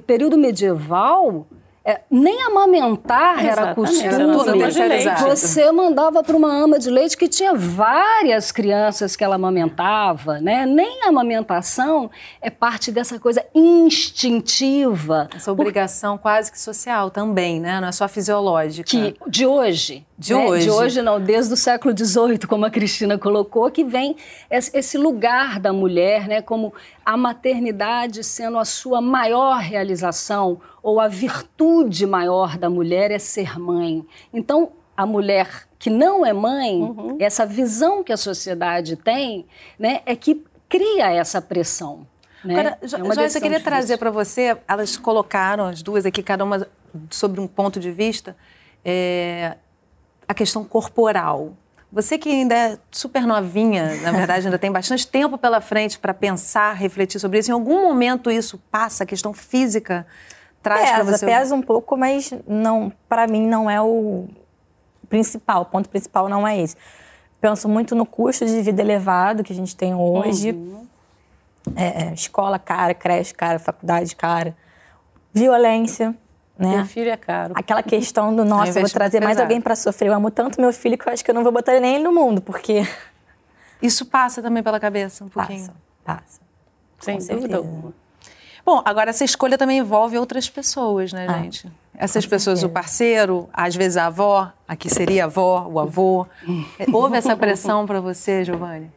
período 0.07 0.37
medieval 0.37 1.47
é, 1.89 2.01
nem 2.11 2.43
amamentar 2.43 3.45
Exatamente. 3.45 4.03
era 4.03 5.15
costume. 5.15 5.31
Você 5.31 5.71
mandava 5.71 6.21
para 6.21 6.37
uma 6.37 6.53
ama 6.53 6.81
de 6.81 6.91
leite 6.91 7.17
que 7.17 7.29
tinha 7.29 7.55
várias 7.55 8.51
crianças 8.51 9.15
que 9.15 9.23
ela 9.23 9.37
amamentava, 9.37 10.41
né? 10.41 10.67
Nem 10.67 11.05
a 11.05 11.11
amamentação 11.11 12.11
é 12.43 12.51
parte 12.51 12.91
dessa 12.91 13.21
coisa 13.21 13.47
instintiva. 13.55 15.29
Essa 15.33 15.53
obrigação 15.53 16.17
Por... 16.17 16.23
quase 16.23 16.51
que 16.51 16.61
social 16.61 17.09
também, 17.09 17.61
né? 17.61 17.81
Não 17.81 17.87
é 17.87 17.93
só 17.93 18.09
fisiológica. 18.09 18.91
Que 18.91 19.15
de 19.29 19.47
hoje. 19.47 20.05
De 20.19 20.35
né? 20.35 20.45
hoje. 20.45 20.65
De 20.65 20.71
hoje 20.71 21.03
não, 21.03 21.21
desde 21.21 21.55
o 21.55 21.57
século 21.57 21.97
XVIII, 21.97 22.39
como 22.49 22.65
a 22.65 22.71
Cristina 22.71 23.17
colocou, 23.17 23.71
que 23.71 23.85
vem 23.85 24.17
esse 24.51 24.99
lugar 24.99 25.61
da 25.61 25.73
mulher, 25.73 26.27
né? 26.27 26.43
Como 26.43 26.75
a 27.05 27.17
maternidade 27.17 28.25
sendo 28.25 28.59
a 28.59 28.65
sua 28.65 29.01
maior 29.01 29.59
realização 29.59 30.61
ou 30.83 31.01
a 31.01 31.07
virtude 31.07 31.76
maior 32.07 32.59
da 32.59 32.71
mulher 32.71 33.11
é 33.11 33.19
ser 33.19 33.59
mãe. 33.59 34.05
Então, 34.33 34.73
a 34.97 35.05
mulher 35.05 35.69
que 35.79 35.91
não 35.91 36.25
é 36.25 36.33
mãe, 36.33 36.81
uhum. 36.81 37.17
essa 37.21 37.45
visão 37.45 38.03
que 38.03 38.13
a 38.13 38.17
sociedade 38.17 38.97
tem, 38.97 39.47
né, 39.79 40.01
é 40.07 40.17
que 40.17 40.43
cria 40.69 41.13
essa 41.13 41.41
pressão. 41.41 42.07
Né? 42.43 42.55
Agora, 42.55 42.79
é 42.81 42.89
Joyce, 42.89 43.37
eu 43.37 43.43
queria 43.43 43.61
trazer 43.61 43.99
para 43.99 44.11
você, 44.11 44.57
elas 44.67 44.97
colocaram, 44.97 45.67
as 45.67 45.83
duas 45.83 46.07
aqui, 46.07 46.23
cada 46.23 46.45
uma 46.45 46.67
sobre 47.11 47.41
um 47.41 47.47
ponto 47.47 47.79
de 47.79 47.91
vista, 47.91 48.37
é, 48.85 49.57
a 50.27 50.33
questão 50.33 50.65
corporal. 50.65 51.53
Você 51.93 52.19
que 52.19 52.29
ainda 52.29 52.55
é 52.55 52.79
super 52.91 53.27
novinha, 53.27 54.01
na 54.03 54.13
verdade, 54.13 54.47
ainda 54.47 54.59
tem 54.59 54.73
bastante 54.73 55.07
tempo 55.07 55.39
pela 55.39 55.61
frente 55.61 55.99
para 55.99 56.13
pensar, 56.13 56.73
refletir 56.75 57.21
sobre 57.21 57.39
isso. 57.39 57.51
Em 57.51 57.55
algum 57.55 57.83
momento 57.83 58.31
isso 58.31 58.61
passa, 58.71 59.05
a 59.05 59.07
questão 59.07 59.33
física 59.33 60.07
traz 60.69 60.91
para 60.91 61.05
você? 61.05 61.27
Pesa 61.27 61.55
um 61.55 61.63
pouco, 61.63 61.97
mas 61.97 62.33
não, 62.47 62.93
para 63.09 63.27
mim 63.27 63.47
não 63.47 63.71
é 63.71 63.81
o 63.81 64.27
principal. 65.09 65.63
O 65.63 65.65
ponto 65.65 65.89
principal 65.89 66.29
não 66.29 66.47
é 66.47 66.61
esse. 66.61 66.77
Penso 67.41 67.69
muito 67.69 67.95
no 67.95 68.05
custo 68.05 68.45
de 68.45 68.61
vida 68.63 68.83
elevado 68.83 69.45
que 69.45 69.53
a 69.53 69.57
gente 69.57 69.77
tem 69.77 69.95
hoje. 69.95 70.53
Uhum. 70.53 70.87
É, 71.75 72.05
é 72.05 72.15
escola 72.15 72.59
cara, 72.59 72.95
creche 72.95 73.35
cara, 73.35 73.59
faculdade 73.59 74.15
cara. 74.17 74.57
Violência, 75.33 76.17
né? 76.59 76.77
Meu 76.77 76.87
filho 76.87 77.11
é 77.11 77.17
caro. 77.17 77.53
Aquela 77.57 77.83
questão 77.85 78.35
do, 78.35 78.45
nossa, 78.45 78.79
eu 78.79 78.83
vou 78.83 78.91
trazer 78.91 79.23
mais 79.23 79.39
alguém 79.39 79.61
para 79.61 79.77
sofrer. 79.77 80.09
Eu 80.09 80.15
amo 80.15 80.31
tanto 80.31 80.61
meu 80.61 80.73
filho 80.73 80.97
que 80.97 81.09
eu 81.09 81.13
acho 81.13 81.25
que 81.25 81.31
eu 81.31 81.35
não 81.35 81.43
vou 81.43 81.53
botar 81.53 81.79
nem 81.79 81.97
ele 81.97 82.05
no 82.05 82.13
mundo, 82.13 82.41
porque... 82.41 82.87
Isso 83.83 84.07
passa 84.07 84.41
também 84.41 84.63
pela 84.63 84.81
cabeça 84.81 85.23
um 85.23 85.29
pouquinho? 85.29 85.71
Passa, 86.03 86.41
passa. 86.41 86.41
Sem 86.99 87.19
dúvida 87.19 87.59
alguma. 87.59 87.93
Bom, 88.67 88.83
agora 88.85 89.11
essa 89.11 89.25
escolha 89.25 89.57
também 89.57 89.79
envolve 89.79 90.19
outras 90.19 90.51
pessoas, 90.51 91.13
né, 91.13 91.27
ah, 91.29 91.39
gente? 91.39 91.71
Essas 91.95 92.27
pessoas, 92.27 92.65
o 92.65 92.69
parceiro, 92.69 93.49
às 93.53 93.77
vezes 93.77 93.97
a 93.97 94.07
avó, 94.07 94.53
aqui 94.67 94.91
seria 94.91 95.23
a 95.23 95.27
avó, 95.27 95.69
o 95.73 95.79
avô. 95.79 96.27
Houve 96.93 97.17
essa 97.17 97.37
pressão 97.37 97.87
para 97.87 98.01
você, 98.01 98.45
Giovanni? 98.45 98.91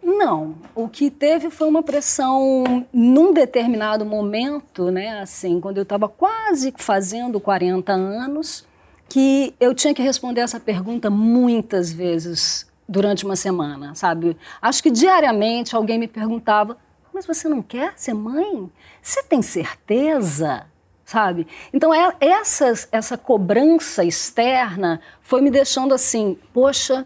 Não, 0.00 0.54
o 0.76 0.88
que 0.88 1.10
teve 1.10 1.50
foi 1.50 1.66
uma 1.66 1.82
pressão 1.82 2.86
num 2.92 3.32
determinado 3.32 4.06
momento, 4.06 4.92
né, 4.92 5.20
assim, 5.20 5.60
quando 5.60 5.78
eu 5.78 5.82
estava 5.82 6.08
quase 6.08 6.72
fazendo 6.76 7.40
40 7.40 7.92
anos, 7.92 8.64
que 9.08 9.52
eu 9.58 9.74
tinha 9.74 9.92
que 9.92 10.02
responder 10.02 10.42
essa 10.42 10.60
pergunta 10.60 11.10
muitas 11.10 11.92
vezes 11.92 12.64
durante 12.88 13.24
uma 13.24 13.34
semana, 13.34 13.92
sabe? 13.96 14.36
Acho 14.62 14.80
que 14.80 14.90
diariamente 14.90 15.74
alguém 15.74 15.98
me 15.98 16.06
perguntava: 16.06 16.76
"Mas 17.12 17.26
você 17.26 17.48
não 17.48 17.62
quer 17.62 17.92
ser 17.96 18.14
mãe? 18.14 18.70
Você 19.02 19.22
tem 19.22 19.42
certeza?" 19.42 20.66
Sabe? 21.04 21.44
Então, 21.72 21.92
é, 21.92 22.14
essa, 22.20 22.72
essa 22.92 23.18
cobrança 23.18 24.04
externa 24.04 25.00
foi 25.20 25.40
me 25.40 25.50
deixando 25.50 25.92
assim, 25.92 26.38
poxa, 26.52 27.04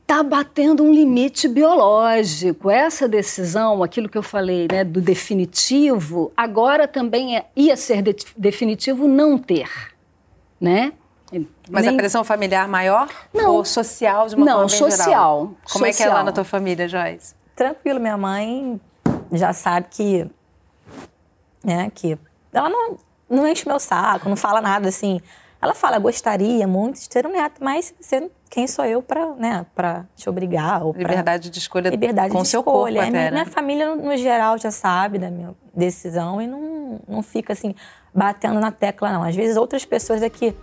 está 0.00 0.22
batendo 0.22 0.82
um 0.82 0.90
limite 0.90 1.46
biológico. 1.46 2.68
Essa 2.68 3.06
decisão, 3.06 3.82
aquilo 3.82 4.08
que 4.08 4.18
eu 4.18 4.22
falei, 4.22 4.66
né, 4.70 4.82
do 4.82 5.00
definitivo, 5.00 6.32
agora 6.36 6.88
também 6.88 7.36
é, 7.36 7.46
ia 7.54 7.76
ser 7.76 8.02
de, 8.02 8.16
definitivo 8.36 9.06
não 9.06 9.38
ter, 9.38 9.70
né? 10.60 10.94
Mas 11.70 11.84
Nem... 11.84 11.94
a 11.94 11.96
pressão 11.96 12.24
familiar 12.24 12.66
maior 12.66 13.08
não. 13.32 13.54
ou 13.54 13.64
social 13.64 14.26
de 14.26 14.34
uma 14.34 14.44
não, 14.44 14.54
forma 14.54 14.68
social, 14.68 14.98
geral? 14.98 15.38
Como 15.38 15.86
social. 15.86 15.86
é 15.86 15.92
que 15.92 16.02
é 16.02 16.08
lá 16.08 16.24
na 16.24 16.32
tua 16.32 16.42
família, 16.42 16.88
Joyce? 16.88 17.34
Tranquilo, 17.54 18.00
minha 18.00 18.16
mãe 18.16 18.80
já 19.32 19.52
sabe 19.52 19.86
que, 19.90 20.30
né, 21.62 21.90
que 21.94 22.18
ela 22.52 22.68
não, 22.68 22.96
não 23.28 23.46
enche 23.46 23.66
meu 23.68 23.78
saco, 23.78 24.28
não 24.28 24.36
fala 24.36 24.60
nada 24.60 24.88
assim. 24.88 25.20
Ela 25.62 25.74
fala, 25.74 25.98
gostaria 25.98 26.66
muito 26.66 27.00
de 27.00 27.08
ter 27.08 27.26
um 27.26 27.32
neto, 27.32 27.62
mas 27.62 27.94
você 28.00 28.30
quem 28.50 28.66
sou 28.66 28.84
eu 28.84 29.00
para 29.00 29.28
né, 29.36 29.64
te 30.16 30.28
obrigar? 30.28 30.84
Ou 30.84 30.92
liberdade 30.92 31.48
de 31.48 31.58
escolha 31.60 31.88
liberdade 31.88 32.32
com 32.32 32.42
de 32.42 32.48
seu 32.48 32.60
escolha. 32.60 33.00
corpo 33.00 33.08
até, 33.08 33.10
minha, 33.10 33.30
né? 33.30 33.30
minha 33.30 33.46
família, 33.46 33.94
no 33.94 34.16
geral, 34.16 34.58
já 34.58 34.72
sabe 34.72 35.18
da 35.18 35.30
minha 35.30 35.54
decisão 35.72 36.42
e 36.42 36.48
não, 36.48 37.00
não 37.06 37.22
fica 37.22 37.52
assim, 37.52 37.74
batendo 38.12 38.58
na 38.58 38.72
tecla, 38.72 39.12
não. 39.12 39.22
Às 39.22 39.36
vezes 39.36 39.56
outras 39.56 39.84
pessoas 39.84 40.20
aqui 40.20 40.54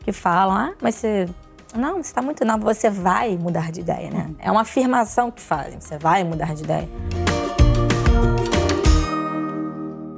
que 0.00 0.10
falam, 0.10 0.56
ah, 0.56 0.74
mas 0.82 0.96
você... 0.96 1.28
Não, 1.74 1.94
você 1.94 2.00
está 2.00 2.20
muito 2.20 2.44
nova, 2.44 2.62
você 2.62 2.90
vai 2.90 3.36
mudar 3.38 3.72
de 3.72 3.80
ideia, 3.80 4.10
né? 4.10 4.34
É 4.38 4.50
uma 4.50 4.60
afirmação 4.60 5.30
que 5.30 5.40
fazem, 5.40 5.80
você 5.80 5.96
vai 5.96 6.22
mudar 6.22 6.54
de 6.54 6.62
ideia. 6.62 6.88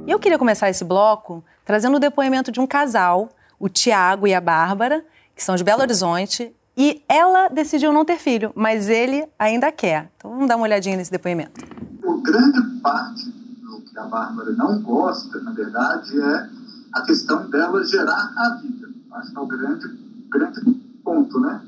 E 0.05 0.11
eu 0.11 0.19
queria 0.19 0.37
começar 0.37 0.69
esse 0.69 0.83
bloco 0.83 1.43
trazendo 1.63 1.95
o 1.95 1.99
depoimento 1.99 2.51
de 2.51 2.59
um 2.59 2.67
casal, 2.67 3.29
o 3.57 3.69
Tiago 3.69 4.27
e 4.27 4.33
a 4.33 4.41
Bárbara, 4.41 5.05
que 5.33 5.41
são 5.41 5.55
de 5.55 5.63
Belo 5.63 5.81
Horizonte, 5.81 6.53
e 6.75 7.01
ela 7.07 7.47
decidiu 7.47 7.93
não 7.93 8.03
ter 8.03 8.17
filho, 8.17 8.51
mas 8.53 8.89
ele 8.89 9.25
ainda 9.39 9.71
quer. 9.71 10.11
Então 10.17 10.31
vamos 10.31 10.47
dar 10.49 10.57
uma 10.57 10.63
olhadinha 10.63 10.97
nesse 10.97 11.11
depoimento. 11.11 11.61
O 12.03 12.21
grande 12.21 12.61
parte 12.81 13.29
do 13.29 13.81
que 13.81 13.97
a 13.97 14.03
Bárbara 14.03 14.51
não 14.51 14.81
gosta, 14.81 15.39
na 15.39 15.51
verdade, 15.51 16.19
é 16.19 16.49
a 16.93 17.01
questão 17.03 17.49
dela 17.49 17.81
gerar 17.85 18.33
a 18.35 18.59
vida. 18.61 18.89
Acho 19.13 19.31
que 19.31 19.37
é 19.37 19.39
o 19.39 19.45
grande, 19.45 19.87
grande 20.29 20.84
ponto, 21.05 21.39
né? 21.39 21.63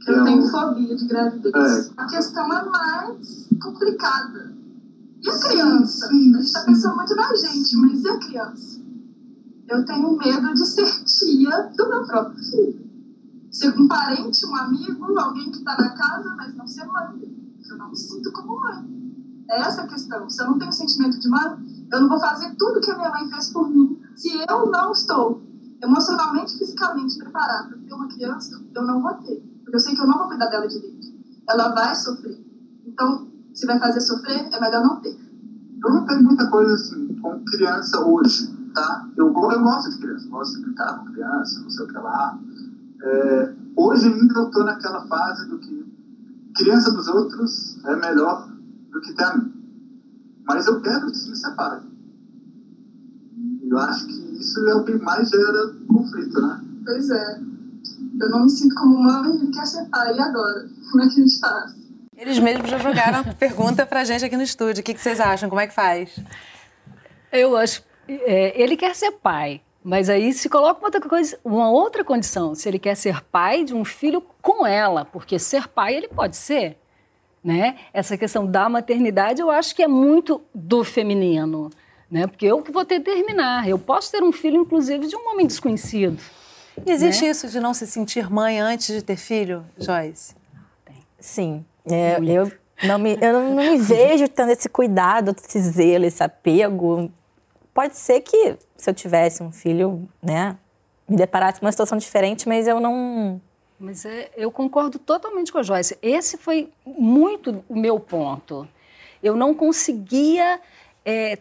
Que 0.00 0.10
Eu 0.12 0.20
é 0.20 0.24
tenho 0.24 0.44
o... 0.44 0.48
fobia 0.48 0.94
de 0.94 1.06
gravidez. 1.06 1.88
É. 1.88 1.90
A 1.96 2.06
questão 2.06 2.52
é 2.52 2.64
mais 2.64 3.48
complicada. 3.60 4.52
E 5.20 5.28
a 5.28 5.38
criança? 5.40 6.06
Sim, 6.08 6.18
sim, 6.18 6.34
a 6.34 6.38
gente 6.38 6.46
está 6.46 6.60
pensando 6.60 6.96
muito 6.96 7.16
na 7.16 7.34
gente, 7.34 7.76
mas 7.78 8.04
e 8.04 8.08
a 8.08 8.18
criança? 8.18 8.80
Eu 9.68 9.84
tenho 9.84 10.16
medo 10.16 10.54
de 10.54 10.66
ser 10.66 11.04
tia 11.04 11.72
do 11.76 11.88
meu 11.88 12.06
próprio 12.06 12.38
filho 12.38 12.82
ser 13.52 13.68
um 13.78 13.86
parente, 13.86 14.46
um 14.46 14.56
amigo, 14.56 15.18
alguém 15.18 15.50
que 15.50 15.58
está 15.58 15.76
na 15.76 15.90
casa, 15.90 16.34
mas 16.36 16.54
não 16.56 16.66
ser 16.66 16.86
mãe. 16.86 17.20
Eu 17.68 17.76
não 17.76 17.90
me 17.90 17.96
sinto 17.96 18.32
como 18.32 18.58
mãe. 18.58 19.44
É 19.50 19.60
essa 19.60 19.82
a 19.82 19.86
questão. 19.86 20.28
Se 20.30 20.42
eu 20.42 20.46
não 20.46 20.58
tenho 20.58 20.72
sentimento 20.72 21.20
de 21.20 21.28
mãe, 21.28 21.86
eu 21.92 22.00
não 22.00 22.08
vou 22.08 22.18
fazer 22.18 22.54
tudo 22.56 22.80
que 22.80 22.90
a 22.90 22.96
minha 22.96 23.10
mãe 23.10 23.28
fez 23.28 23.52
por 23.52 23.68
mim. 23.68 24.00
Se 24.16 24.30
eu 24.48 24.70
não 24.70 24.92
estou 24.92 25.42
emocionalmente, 25.82 26.56
fisicamente 26.56 27.18
preparada 27.18 27.68
para 27.68 27.78
ter 27.78 27.92
uma 27.92 28.08
criança, 28.08 28.60
eu 28.74 28.82
não 28.86 29.00
vou 29.00 29.12
ter. 29.14 29.42
Porque 29.62 29.76
eu 29.76 29.80
sei 29.80 29.94
que 29.94 30.00
eu 30.00 30.06
não 30.06 30.18
vou 30.18 30.28
cuidar 30.28 30.46
dela 30.46 30.66
direito. 30.66 31.12
Ela 31.48 31.74
vai 31.74 31.94
sofrer. 31.94 32.40
Então, 32.86 33.26
se 33.52 33.66
vai 33.66 33.78
fazer 33.78 34.00
sofrer, 34.00 34.48
é 34.52 34.60
melhor 34.60 34.82
não 34.82 35.00
ter. 35.00 35.14
Eu 35.84 35.90
não 35.90 36.04
tenho 36.04 36.22
muita 36.22 36.46
coisa 36.48 36.72
assim 36.74 37.08
com 37.20 37.44
criança 37.44 38.00
hoje, 38.00 38.46
tá? 38.72 39.06
Eu, 39.16 39.26
eu 39.26 39.32
gosto 39.60 39.90
de 39.90 39.98
criança, 39.98 40.28
gosto 40.28 40.54
de 40.54 40.60
brincar 40.62 40.98
com 40.98 41.06
criança, 41.06 41.60
não 41.60 41.70
sei 41.70 41.84
o 41.84 41.88
que 41.88 41.98
lá. 41.98 42.38
É, 43.02 43.52
hoje 43.76 44.06
ainda 44.06 44.38
eu 44.38 44.44
estou 44.44 44.64
naquela 44.64 45.04
fase 45.06 45.48
do 45.48 45.58
que 45.58 45.92
criança 46.54 46.92
dos 46.92 47.08
outros 47.08 47.84
é 47.84 47.96
melhor 47.96 48.48
do 48.90 49.00
que 49.00 49.12
ter 49.12 49.24
a 49.24 49.34
mim. 49.36 49.52
Mas 50.46 50.66
eu 50.66 50.80
quero 50.80 51.06
que 51.06 51.16
se 51.16 51.34
separe. 51.34 51.82
Eu 53.62 53.78
acho 53.78 54.06
que 54.06 54.31
isso 54.42 54.68
é 54.68 54.74
o 54.74 54.84
que 54.84 54.92
mais 54.94 55.28
gera 55.28 55.72
conflito, 55.88 56.40
né? 56.40 56.60
Pois 56.84 57.08
é. 57.10 57.38
Eu 58.20 58.30
não 58.30 58.44
me 58.44 58.50
sinto 58.50 58.74
como 58.74 59.02
mãe 59.02 59.32
e 59.32 59.36
ele 59.36 59.52
quer 59.52 59.66
ser 59.66 59.84
pai. 59.86 60.14
E 60.14 60.20
agora? 60.20 60.68
Como 60.90 61.02
é 61.02 61.06
que 61.08 61.20
a 61.20 61.24
gente 61.24 61.40
faz? 61.40 61.74
Eles 62.16 62.38
mesmos 62.38 62.70
já 62.70 62.78
jogaram 62.78 63.20
a 63.20 63.34
pergunta 63.34 63.86
pra 63.86 64.04
gente 64.04 64.24
aqui 64.24 64.36
no 64.36 64.42
estúdio. 64.42 64.80
O 64.80 64.84
que, 64.84 64.94
que 64.94 65.00
vocês 65.00 65.20
acham? 65.20 65.48
Como 65.48 65.60
é 65.60 65.66
que 65.66 65.74
faz? 65.74 66.18
Eu 67.32 67.56
acho. 67.56 67.82
É, 68.08 68.60
ele 68.60 68.76
quer 68.76 68.94
ser 68.94 69.12
pai. 69.12 69.62
Mas 69.84 70.08
aí 70.08 70.32
se 70.32 70.48
coloca 70.48 70.80
uma 70.80 70.86
outra, 70.86 71.00
coisa, 71.00 71.38
uma 71.44 71.68
outra 71.68 72.04
condição, 72.04 72.54
se 72.54 72.68
ele 72.68 72.78
quer 72.78 72.94
ser 72.94 73.20
pai 73.24 73.64
de 73.64 73.74
um 73.74 73.84
filho 73.84 74.22
com 74.40 74.64
ela, 74.64 75.04
porque 75.04 75.40
ser 75.40 75.66
pai 75.66 75.96
ele 75.96 76.06
pode 76.06 76.36
ser. 76.36 76.78
Né? 77.42 77.76
Essa 77.92 78.16
questão 78.16 78.46
da 78.46 78.68
maternidade 78.68 79.40
eu 79.40 79.50
acho 79.50 79.74
que 79.74 79.82
é 79.82 79.88
muito 79.88 80.40
do 80.54 80.84
feminino. 80.84 81.68
Né? 82.12 82.26
Porque 82.26 82.46
eu 82.46 82.62
que 82.62 82.70
vou 82.70 82.84
determinar. 82.84 83.68
Eu 83.68 83.78
posso 83.78 84.12
ter 84.12 84.22
um 84.22 84.30
filho, 84.30 84.60
inclusive, 84.60 85.06
de 85.06 85.16
um 85.16 85.30
homem 85.30 85.46
desconhecido. 85.46 86.22
E 86.86 86.90
existe 86.90 87.24
né? 87.24 87.30
isso 87.30 87.48
de 87.48 87.58
não 87.58 87.72
se 87.72 87.86
sentir 87.86 88.30
mãe 88.30 88.60
antes 88.60 88.94
de 88.94 89.02
ter 89.02 89.16
filho, 89.16 89.64
Joyce? 89.78 90.34
Sim. 91.18 91.64
É, 91.90 92.18
eu, 92.18 92.52
não 92.84 92.98
me, 92.98 93.18
eu 93.20 93.32
não 93.32 93.56
me 93.56 93.78
vejo 93.82 94.28
tendo 94.28 94.52
esse 94.52 94.68
cuidado, 94.68 95.34
esse 95.36 95.58
zelo, 95.60 96.04
esse 96.04 96.22
apego 96.22 97.10
Pode 97.74 97.96
ser 97.96 98.20
que 98.20 98.58
se 98.76 98.90
eu 98.90 98.94
tivesse 98.94 99.42
um 99.42 99.50
filho, 99.50 100.06
né, 100.22 100.58
me 101.08 101.16
deparasse 101.16 101.58
com 101.58 101.66
uma 101.66 101.72
situação 101.72 101.96
diferente, 101.96 102.46
mas 102.46 102.68
eu 102.68 102.78
não. 102.78 103.40
Mas 103.78 104.04
é, 104.04 104.30
eu 104.36 104.50
concordo 104.50 104.98
totalmente 104.98 105.50
com 105.50 105.58
a 105.58 105.62
Joyce. 105.62 105.98
Esse 106.02 106.36
foi 106.36 106.70
muito 106.84 107.64
o 107.68 107.74
meu 107.74 107.98
ponto. 107.98 108.68
Eu 109.22 109.34
não 109.34 109.54
conseguia. 109.54 110.60
É, 111.04 111.38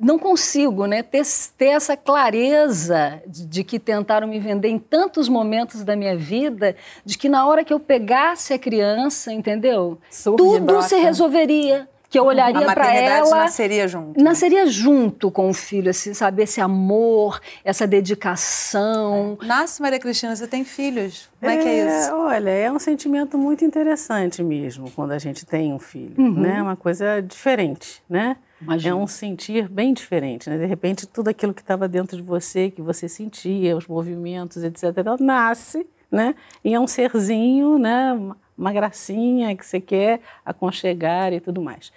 não 0.00 0.18
consigo 0.18 0.86
né, 0.86 1.02
ter, 1.02 1.22
ter 1.58 1.66
essa 1.66 1.96
clareza 1.96 3.22
de, 3.26 3.46
de, 3.46 3.64
que 3.64 3.78
tentaram 3.78 4.26
me 4.26 4.40
vender 4.40 4.68
em 4.68 4.78
tantos 4.78 5.28
momentos 5.28 5.84
da 5.84 5.94
minha 5.94 6.16
vida, 6.16 6.74
de 7.04 7.18
que 7.18 7.28
na 7.28 7.46
hora 7.46 7.62
que 7.62 7.72
eu 7.72 7.78
pegasse 7.78 8.54
a 8.54 8.58
criança, 8.58 9.32
entendeu? 9.32 9.98
Surge, 10.10 10.36
Tudo 10.38 10.64
brota. 10.64 10.88
se 10.88 10.96
resolveria 10.96 11.86
que 12.10 12.18
eu 12.18 12.24
olharia 12.24 12.66
para 12.66 12.92
ela. 12.92 13.36
nasceria 13.36 13.86
junto. 13.86 14.20
Nasceria 14.20 14.66
junto 14.66 15.30
com 15.30 15.48
o 15.48 15.54
filho, 15.54 15.90
assim, 15.90 16.12
saber 16.12 16.42
esse 16.42 16.60
amor, 16.60 17.40
essa 17.64 17.86
dedicação. 17.86 19.38
É. 19.40 19.46
Nasce, 19.46 19.80
Maria 19.80 20.00
Cristina, 20.00 20.34
você 20.34 20.48
tem 20.48 20.64
filhos. 20.64 21.30
Como 21.38 21.52
é, 21.52 21.54
é, 21.54 21.62
que 21.62 21.68
é 21.68 21.86
isso? 21.86 22.12
Olha, 22.12 22.50
é 22.50 22.72
um 22.72 22.80
sentimento 22.80 23.38
muito 23.38 23.64
interessante 23.64 24.42
mesmo 24.42 24.90
quando 24.90 25.12
a 25.12 25.18
gente 25.18 25.46
tem 25.46 25.72
um 25.72 25.78
filho, 25.78 26.14
uhum. 26.18 26.40
né? 26.40 26.56
É 26.58 26.62
uma 26.62 26.76
coisa 26.76 27.20
diferente, 27.22 28.02
né? 28.10 28.36
Imagina. 28.60 28.94
É 28.94 28.94
um 28.94 29.06
sentir 29.06 29.68
bem 29.68 29.94
diferente, 29.94 30.50
né? 30.50 30.58
De 30.58 30.66
repente, 30.66 31.06
tudo 31.06 31.28
aquilo 31.28 31.54
que 31.54 31.62
estava 31.62 31.88
dentro 31.88 32.16
de 32.16 32.22
você, 32.22 32.70
que 32.70 32.82
você 32.82 33.08
sentia, 33.08 33.76
os 33.76 33.86
movimentos, 33.86 34.62
etc., 34.62 34.84
nasce, 35.18 35.86
né? 36.10 36.34
E 36.64 36.74
é 36.74 36.80
um 36.80 36.86
serzinho, 36.86 37.78
né? 37.78 38.12
uma 38.60 38.72
gracinha 38.72 39.56
que 39.56 39.64
você 39.64 39.80
quer 39.80 40.20
aconchegar 40.44 41.32
e 41.32 41.40
tudo 41.40 41.62
mais. 41.62 41.90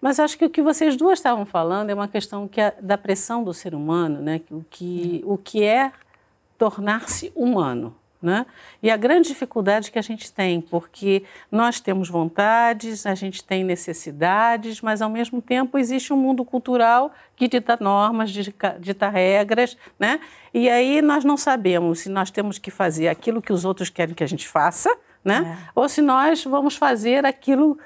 Mas 0.00 0.18
acho 0.18 0.38
que 0.38 0.44
o 0.44 0.50
que 0.50 0.62
vocês 0.62 0.96
duas 0.96 1.18
estavam 1.18 1.44
falando 1.44 1.90
é 1.90 1.94
uma 1.94 2.08
questão 2.08 2.48
que 2.48 2.60
é 2.60 2.74
da 2.80 2.96
pressão 2.96 3.44
do 3.44 3.52
ser 3.52 3.74
humano, 3.74 4.22
né? 4.22 4.40
o, 4.50 4.64
que, 4.70 5.22
o 5.26 5.36
que 5.36 5.62
é 5.62 5.92
tornar-se 6.56 7.30
humano. 7.36 7.94
Né? 8.20 8.44
E 8.82 8.90
a 8.90 8.96
grande 8.96 9.28
dificuldade 9.28 9.92
que 9.92 9.98
a 9.98 10.02
gente 10.02 10.32
tem, 10.32 10.60
porque 10.60 11.22
nós 11.52 11.78
temos 11.78 12.08
vontades, 12.08 13.06
a 13.06 13.14
gente 13.14 13.44
tem 13.44 13.62
necessidades, 13.62 14.80
mas 14.80 15.00
ao 15.00 15.08
mesmo 15.08 15.40
tempo 15.40 15.78
existe 15.78 16.12
um 16.12 16.16
mundo 16.16 16.44
cultural 16.44 17.12
que 17.36 17.46
dita 17.46 17.78
normas, 17.80 18.32
dita 18.32 19.08
regras, 19.08 19.76
né? 20.00 20.18
E 20.52 20.68
aí 20.68 21.00
nós 21.00 21.24
não 21.24 21.36
sabemos 21.36 22.00
se 22.00 22.08
nós 22.08 22.28
temos 22.28 22.58
que 22.58 22.72
fazer 22.72 23.06
aquilo 23.06 23.40
que 23.40 23.52
os 23.52 23.64
outros 23.64 23.88
querem 23.88 24.16
que 24.16 24.24
a 24.24 24.28
gente 24.28 24.48
faça, 24.48 24.92
né? 25.24 25.56
É. 25.56 25.70
Ou 25.76 25.88
se 25.88 26.02
nós 26.02 26.42
vamos 26.42 26.74
fazer 26.74 27.24
aquilo 27.24 27.78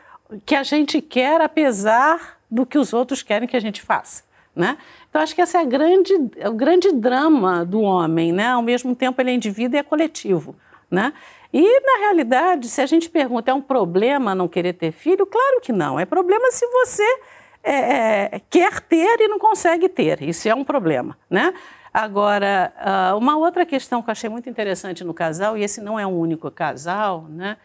que 0.46 0.54
a 0.54 0.62
gente 0.62 1.02
quer, 1.02 1.40
apesar 1.40 2.38
do 2.50 2.66
que 2.66 2.78
os 2.78 2.92
outros 2.92 3.22
querem 3.22 3.48
que 3.48 3.56
a 3.56 3.60
gente 3.60 3.82
faça. 3.82 4.24
Né? 4.54 4.76
Então, 5.12 5.20
acho 5.20 5.34
que 5.34 5.42
esse 5.42 5.58
é, 5.58 5.64
grande, 5.66 6.14
é 6.38 6.48
o 6.48 6.54
grande 6.54 6.90
drama 6.90 7.66
do 7.66 7.82
homem. 7.82 8.32
Né? 8.32 8.48
Ao 8.48 8.62
mesmo 8.62 8.96
tempo, 8.96 9.20
ele 9.20 9.30
é 9.30 9.34
indivíduo 9.34 9.76
e 9.76 9.78
é 9.78 9.82
coletivo. 9.82 10.56
Né? 10.90 11.12
E, 11.52 11.80
na 11.80 12.06
realidade, 12.06 12.66
se 12.66 12.80
a 12.80 12.86
gente 12.86 13.10
pergunta, 13.10 13.50
é 13.50 13.54
um 13.54 13.60
problema 13.60 14.34
não 14.34 14.48
querer 14.48 14.72
ter 14.72 14.90
filho? 14.90 15.26
Claro 15.26 15.60
que 15.60 15.70
não. 15.70 16.00
É 16.00 16.06
problema 16.06 16.50
se 16.50 16.66
você 16.66 17.20
é, 17.62 18.36
é, 18.36 18.40
quer 18.48 18.80
ter 18.80 19.20
e 19.20 19.28
não 19.28 19.38
consegue 19.38 19.86
ter. 19.86 20.22
Isso 20.22 20.48
é 20.48 20.54
um 20.54 20.64
problema. 20.64 21.18
Né? 21.28 21.52
Agora, 21.92 22.72
ah, 22.78 23.14
uma 23.14 23.36
outra 23.36 23.66
questão 23.66 24.00
que 24.00 24.08
eu 24.08 24.12
achei 24.12 24.30
muito 24.30 24.48
interessante 24.48 25.04
no 25.04 25.12
casal, 25.12 25.58
e 25.58 25.62
esse 25.62 25.82
não 25.82 26.00
é 26.00 26.06
o 26.06 26.08
único 26.10 26.50
casal 26.50 27.26
né, 27.28 27.58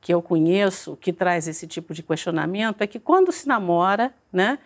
que 0.00 0.14
eu 0.14 0.22
conheço 0.22 0.96
que 0.96 1.12
traz 1.12 1.46
esse 1.46 1.66
tipo 1.66 1.92
de 1.92 2.02
questionamento, 2.02 2.80
é 2.80 2.86
que 2.86 2.98
quando 2.98 3.30
se 3.30 3.46
namora, 3.46 4.14
né, 4.32 4.58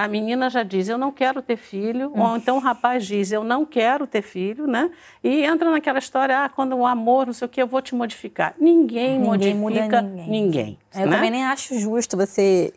a 0.00 0.08
menina 0.08 0.48
já 0.48 0.62
diz, 0.62 0.88
eu 0.88 0.96
não 0.96 1.12
quero 1.12 1.42
ter 1.42 1.58
filho, 1.58 2.10
hum. 2.14 2.22
ou 2.22 2.36
então 2.36 2.56
o 2.56 2.60
rapaz 2.60 3.04
diz, 3.04 3.30
eu 3.30 3.44
não 3.44 3.66
quero 3.66 4.06
ter 4.06 4.22
filho, 4.22 4.66
né? 4.66 4.90
E 5.22 5.44
entra 5.44 5.70
naquela 5.70 5.98
história, 5.98 6.44
ah, 6.44 6.48
quando 6.48 6.74
o 6.74 6.86
amor, 6.86 7.26
não 7.26 7.34
sei 7.34 7.44
o 7.44 7.48
que, 7.48 7.60
eu 7.60 7.66
vou 7.66 7.82
te 7.82 7.94
modificar. 7.94 8.54
Ninguém, 8.58 9.18
ninguém 9.18 9.54
modifica 9.54 10.00
ninguém. 10.00 10.28
ninguém 10.28 10.78
eu 10.94 11.06
né? 11.06 11.16
também 11.16 11.30
nem 11.30 11.44
acho 11.44 11.78
justo 11.78 12.16
você 12.16 12.72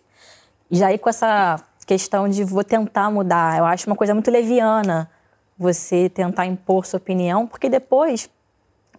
já 0.69 0.91
ir 0.91 0.97
com 0.97 1.09
essa 1.09 1.63
questão 1.85 2.27
de 2.27 2.43
vou 2.43 2.65
tentar 2.65 3.09
mudar. 3.09 3.57
Eu 3.59 3.65
acho 3.65 3.87
uma 3.87 3.95
coisa 3.95 4.13
muito 4.13 4.29
leviana 4.29 5.09
você 5.57 6.09
tentar 6.09 6.45
impor 6.45 6.85
sua 6.85 6.97
opinião, 6.97 7.47
porque 7.47 7.69
depois, 7.69 8.29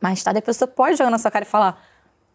mais 0.01 0.23
tarde, 0.23 0.39
a 0.39 0.43
pessoa 0.43 0.67
pode 0.67 0.97
jogar 0.97 1.11
na 1.11 1.19
sua 1.19 1.31
cara 1.31 1.45
e 1.45 1.49
falar: 1.49 1.83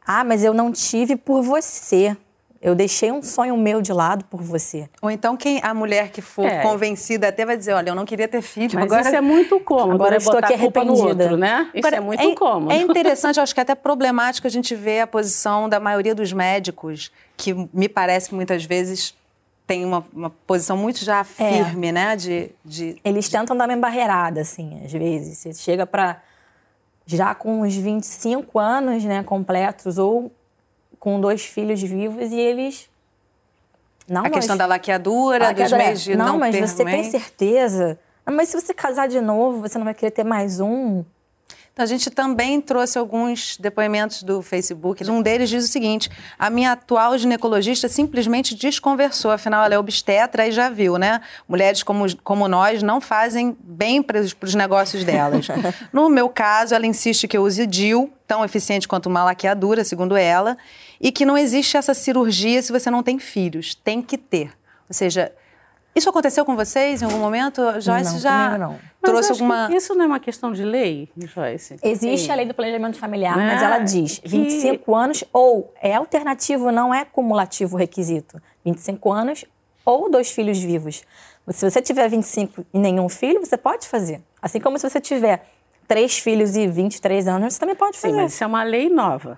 Ah, 0.05 0.23
mas 0.23 0.43
eu 0.43 0.53
não 0.53 0.71
tive 0.71 1.15
por 1.15 1.41
você. 1.41 2.15
Eu 2.61 2.75
deixei 2.75 3.11
um 3.11 3.23
sonho 3.23 3.57
meu 3.57 3.81
de 3.81 3.91
lado 3.91 4.23
por 4.25 4.39
você. 4.39 4.87
Ou 5.01 5.09
então 5.09 5.35
quem 5.35 5.59
a 5.63 5.73
mulher 5.73 6.11
que 6.11 6.21
for 6.21 6.45
é. 6.45 6.61
convencida 6.61 7.29
até 7.29 7.43
vai 7.43 7.57
dizer, 7.57 7.73
olha, 7.73 7.89
eu 7.89 7.95
não 7.95 8.05
queria 8.05 8.27
ter 8.27 8.41
filho. 8.43 8.75
Mas 8.75 8.83
agora... 8.83 9.01
isso 9.01 9.15
é 9.15 9.21
muito 9.21 9.59
cômodo. 9.61 9.93
Agora 9.93 10.15
eu 10.15 10.19
estou 10.19 10.37
aqui 10.37 10.53
arrependida. 10.53 11.23
Outro, 11.23 11.37
né? 11.37 11.71
Isso 11.73 11.87
agora, 11.87 11.95
é 11.95 11.99
muito 11.99 12.21
é, 12.21 12.35
cômodo. 12.35 12.71
É 12.71 12.77
interessante, 12.77 13.39
acho 13.39 13.53
que 13.53 13.59
é 13.59 13.63
até 13.63 13.73
problemático 13.73 14.45
a 14.45 14.49
gente 14.49 14.75
ver 14.75 14.99
a 14.99 15.07
posição 15.07 15.67
da 15.67 15.79
maioria 15.79 16.13
dos 16.13 16.31
médicos, 16.31 17.11
que 17.35 17.67
me 17.73 17.89
parece 17.89 18.29
que 18.29 18.35
muitas 18.35 18.63
vezes 18.63 19.15
tem 19.65 19.83
uma, 19.83 20.05
uma 20.13 20.29
posição 20.29 20.77
muito 20.77 21.03
já 21.03 21.23
firme, 21.23 21.87
é. 21.87 21.91
né? 21.91 22.15
De, 22.15 22.51
de... 22.63 22.95
Eles 23.03 23.27
tentam 23.27 23.57
dar 23.57 23.67
uma 23.67 23.73
embarreirada, 23.73 24.41
assim, 24.41 24.81
às 24.85 24.91
vezes. 24.91 25.39
Você 25.39 25.53
chega 25.53 25.87
para 25.87 26.21
já 27.07 27.33
com 27.33 27.61
uns 27.61 27.75
25 27.75 28.59
anos, 28.59 29.03
né, 29.03 29.23
completos, 29.23 29.97
ou 29.97 30.31
com 31.01 31.19
dois 31.19 31.43
filhos 31.43 31.81
vivos, 31.81 32.31
e 32.31 32.39
eles. 32.39 32.87
Não, 34.07 34.21
a 34.21 34.23
mas... 34.25 34.33
questão 34.33 34.55
da 34.55 34.67
laqueadura, 34.67 35.49
a 35.49 35.51
dos 35.51 35.71
meses 35.71 36.03
de 36.03 36.15
não, 36.15 36.33
não 36.33 36.37
mas 36.37 36.55
você 36.55 36.85
tem 36.85 37.03
certeza? 37.03 37.99
mas 38.29 38.49
se 38.49 38.61
você 38.61 38.71
casar 38.71 39.07
de 39.07 39.19
novo, 39.19 39.61
você 39.61 39.79
não 39.79 39.85
vai 39.85 39.95
querer 39.95 40.11
ter 40.11 40.23
mais 40.23 40.59
um? 40.59 41.03
Então, 41.73 41.83
a 41.83 41.87
gente 41.87 42.09
também 42.09 42.59
trouxe 42.59 42.97
alguns 42.97 43.55
depoimentos 43.57 44.23
do 44.23 44.41
Facebook. 44.41 45.09
Um 45.09 45.21
deles 45.21 45.49
diz 45.49 45.63
o 45.63 45.67
seguinte: 45.67 46.09
a 46.37 46.49
minha 46.49 46.73
atual 46.73 47.17
ginecologista 47.17 47.87
simplesmente 47.87 48.55
desconversou, 48.55 49.31
afinal 49.31 49.63
ela 49.63 49.75
é 49.75 49.79
obstetra 49.79 50.45
e 50.45 50.51
já 50.51 50.69
viu, 50.69 50.97
né? 50.97 51.21
Mulheres 51.47 51.81
como, 51.81 52.05
como 52.23 52.47
nós 52.49 52.83
não 52.83 52.99
fazem 52.99 53.55
bem 53.63 54.03
para 54.03 54.19
os 54.19 54.53
negócios 54.53 55.05
delas. 55.05 55.47
no 55.93 56.09
meu 56.09 56.27
caso, 56.27 56.75
ela 56.75 56.85
insiste 56.85 57.25
que 57.25 57.37
eu 57.37 57.43
use 57.43 57.65
DIL, 57.65 58.11
tão 58.27 58.43
eficiente 58.43 58.85
quanto 58.85 59.07
uma 59.07 59.23
laqueadura, 59.23 59.85
segundo 59.85 60.17
ela, 60.17 60.57
e 60.99 61.09
que 61.09 61.25
não 61.25 61.37
existe 61.37 61.77
essa 61.77 61.93
cirurgia 61.93 62.61
se 62.61 62.71
você 62.71 62.91
não 62.91 63.01
tem 63.01 63.17
filhos. 63.17 63.75
Tem 63.75 64.01
que 64.01 64.17
ter. 64.17 64.51
Ou 64.89 64.93
seja, 64.93 65.31
isso 65.95 66.09
aconteceu 66.09 66.45
com 66.45 66.55
vocês 66.55 67.01
em 67.01 67.05
algum 67.05 67.17
momento? 67.17 67.61
Joyce 67.81 68.13
não, 68.13 68.19
já 68.19 68.57
não. 68.57 68.79
trouxe 69.01 69.31
alguma. 69.31 69.69
isso 69.73 69.93
não 69.93 70.05
é 70.05 70.07
uma 70.07 70.19
questão 70.19 70.51
de 70.51 70.63
lei, 70.63 71.09
Joyce? 71.17 71.77
Existe 71.83 72.27
Sim. 72.27 72.31
a 72.31 72.35
lei 72.35 72.45
do 72.45 72.53
planejamento 72.53 72.97
familiar, 72.97 73.37
é, 73.37 73.53
mas 73.53 73.61
ela 73.61 73.79
diz 73.79 74.19
que... 74.19 74.27
25 74.27 74.95
anos 74.95 75.23
ou 75.33 75.73
é 75.81 75.95
alternativo, 75.95 76.71
não 76.71 76.93
é 76.93 77.03
cumulativo 77.03 77.75
o 77.75 77.79
requisito. 77.79 78.41
25 78.63 79.11
anos 79.11 79.45
ou 79.85 80.09
dois 80.09 80.31
filhos 80.31 80.59
vivos. 80.59 81.03
Se 81.49 81.69
você 81.69 81.81
tiver 81.81 82.07
25 82.07 82.65
e 82.73 82.79
nenhum 82.79 83.09
filho, 83.09 83.43
você 83.43 83.57
pode 83.57 83.87
fazer. 83.87 84.21
Assim 84.41 84.59
como 84.59 84.77
se 84.77 84.89
você 84.89 85.01
tiver 85.01 85.45
três 85.87 86.17
filhos 86.17 86.55
e 86.55 86.67
23 86.67 87.27
anos, 87.27 87.53
você 87.53 87.59
também 87.59 87.75
pode 87.75 87.97
fazer. 87.97 88.13
Sim, 88.13 88.21
mas 88.21 88.33
isso 88.33 88.43
é 88.43 88.47
uma 88.47 88.63
lei 88.63 88.89
nova. 88.89 89.37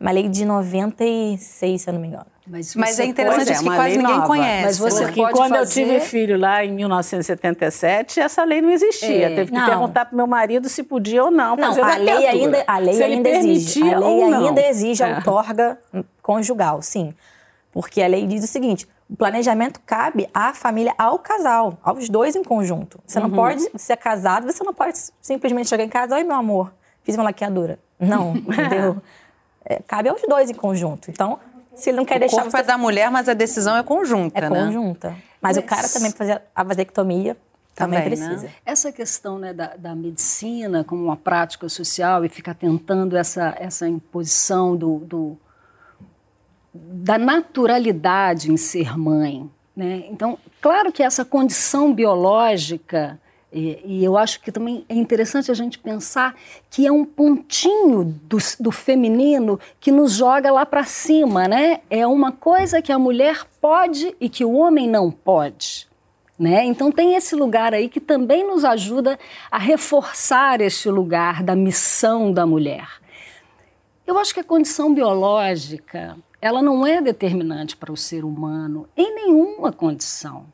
Uma 0.00 0.12
lei 0.12 0.28
de 0.28 0.44
96, 0.44 1.82
se 1.82 1.88
eu 1.88 1.94
não 1.94 2.00
me 2.00 2.06
engano. 2.06 2.26
Mas, 2.46 2.74
Mas 2.74 2.98
é 2.98 3.04
interessante 3.04 3.52
é, 3.52 3.58
que 3.58 3.64
quase 3.64 3.98
ninguém 3.98 4.14
nova. 4.14 4.26
conhece. 4.26 4.64
Mas 4.64 4.78
você 4.78 5.04
Porque 5.04 5.20
pode 5.20 5.32
quando 5.34 5.56
fazer... 5.56 5.82
eu 5.82 5.86
tive 5.86 6.00
filho 6.00 6.38
lá 6.38 6.64
em 6.64 6.72
1977, 6.72 8.20
essa 8.20 8.42
lei 8.44 8.62
não 8.62 8.70
existia. 8.70 9.26
É. 9.26 9.34
Teve 9.34 9.50
que 9.50 9.58
não. 9.58 9.66
perguntar 9.66 10.06
para 10.06 10.16
meu 10.16 10.26
marido 10.26 10.68
se 10.68 10.82
podia 10.82 11.24
ou 11.24 11.30
não. 11.30 11.56
Não, 11.56 11.84
a 11.84 11.96
lei 11.96 12.26
ainda, 12.26 12.64
a 12.66 12.78
lei 12.78 13.02
ainda 13.02 13.28
exige. 13.28 13.92
A 13.92 13.98
lei 13.98 14.22
ainda 14.22 14.66
exige 14.66 15.02
a 15.02 15.08
é. 15.08 15.14
outorga 15.16 15.78
conjugal, 16.22 16.80
sim. 16.80 17.12
Porque 17.70 18.00
a 18.00 18.06
lei 18.06 18.26
diz 18.26 18.42
o 18.44 18.46
seguinte: 18.46 18.88
o 19.10 19.16
planejamento 19.16 19.80
cabe 19.84 20.28
à 20.32 20.54
família, 20.54 20.94
ao 20.96 21.18
casal, 21.18 21.78
aos 21.82 22.08
dois 22.08 22.34
em 22.34 22.42
conjunto. 22.42 22.98
Você 23.06 23.20
não 23.20 23.28
uhum. 23.28 23.36
pode 23.36 23.70
ser 23.76 23.96
casado, 23.96 24.50
você 24.50 24.64
não 24.64 24.72
pode 24.72 24.98
simplesmente 25.20 25.68
chegar 25.68 25.84
em 25.84 25.88
casa, 25.88 26.14
oi 26.14 26.24
meu 26.24 26.36
amor, 26.36 26.72
fiz 27.02 27.14
uma 27.14 27.24
laqueadura. 27.24 27.78
Não, 28.00 28.36
entendeu? 28.36 29.02
É, 29.68 29.82
cabe 29.86 30.08
aos 30.08 30.22
dois 30.22 30.48
em 30.48 30.54
conjunto. 30.54 31.10
Então, 31.10 31.38
se 31.76 31.90
ele 31.90 31.98
não 31.98 32.04
quer 32.04 32.16
o 32.16 32.20
deixar. 32.20 32.36
O 32.36 32.40
corpo 32.40 32.52
você... 32.52 32.62
é 32.62 32.66
da 32.66 32.78
mulher, 32.78 33.10
mas 33.10 33.28
a 33.28 33.34
decisão 33.34 33.76
é 33.76 33.82
conjunta, 33.82 34.38
é 34.38 34.48
né? 34.48 34.58
É 34.58 34.64
conjunta. 34.64 35.10
Mas, 35.40 35.56
mas, 35.56 35.58
o 35.58 35.62
cara 35.62 35.86
também 35.88 36.10
fazer 36.10 36.40
a 36.56 36.62
vasectomia 36.64 37.36
também, 37.74 38.02
também 38.02 38.18
precisa. 38.18 38.46
Né? 38.46 38.52
Essa 38.64 38.90
questão 38.90 39.38
né, 39.38 39.52
da, 39.52 39.76
da, 39.76 39.94
medicina 39.94 40.82
como 40.82 41.04
uma 41.04 41.16
prática 41.16 41.68
social 41.68 42.24
e 42.24 42.28
ficar 42.30 42.54
tentando 42.54 43.16
essa, 43.16 43.54
essa 43.58 43.86
imposição 43.86 44.74
do, 44.74 44.98
do 45.00 45.38
da 46.74 47.18
naturalidade 47.18 48.50
em 48.50 48.56
ser 48.56 48.96
mãe. 48.96 49.48
Né? 49.76 50.06
Então, 50.10 50.38
claro 50.60 50.90
que 50.90 51.02
essa 51.02 51.24
condição 51.24 51.92
biológica 51.94 53.20
e, 53.50 53.80
e, 53.82 54.04
eu 54.04 54.18
acho 54.18 54.40
que 54.40 54.52
também 54.52 54.84
é 54.90 54.94
interessante 54.94 55.50
a 55.50 55.54
gente 55.54 55.78
pensar 55.78 56.36
que 56.68 56.86
é 56.86 56.92
um 56.92 57.02
pontinho 57.02 58.04
do, 58.04 58.36
do 58.60 58.70
feminino 58.70 59.58
que 59.80 59.90
nos 59.90 60.12
joga 60.12 60.52
lá 60.52 60.66
para 60.66 60.84
cima, 60.84 61.48
né? 61.48 61.80
É 61.88 62.06
uma 62.06 62.30
coisa 62.30 62.82
que 62.82 62.92
a 62.92 62.98
mulher 62.98 63.46
pode 63.58 64.14
e 64.20 64.28
que 64.28 64.44
o 64.44 64.52
homem 64.52 64.86
não 64.86 65.10
pode. 65.10 65.88
Né? 66.38 66.64
Então 66.66 66.92
tem 66.92 67.14
esse 67.14 67.34
lugar 67.34 67.74
aí 67.74 67.88
que 67.88 68.00
também 68.00 68.46
nos 68.46 68.64
ajuda 68.64 69.18
a 69.50 69.58
reforçar 69.58 70.60
este 70.60 70.88
lugar 70.88 71.42
da 71.42 71.56
missão 71.56 72.30
da 72.30 72.46
mulher. 72.46 72.86
Eu 74.06 74.18
acho 74.18 74.32
que 74.32 74.40
a 74.40 74.44
condição 74.44 74.94
biológica 74.94 76.16
ela 76.40 76.62
não 76.62 76.86
é 76.86 77.00
determinante 77.00 77.76
para 77.76 77.92
o 77.92 77.96
ser 77.96 78.24
humano 78.24 78.88
em 78.96 79.14
nenhuma 79.14 79.72
condição. 79.72 80.46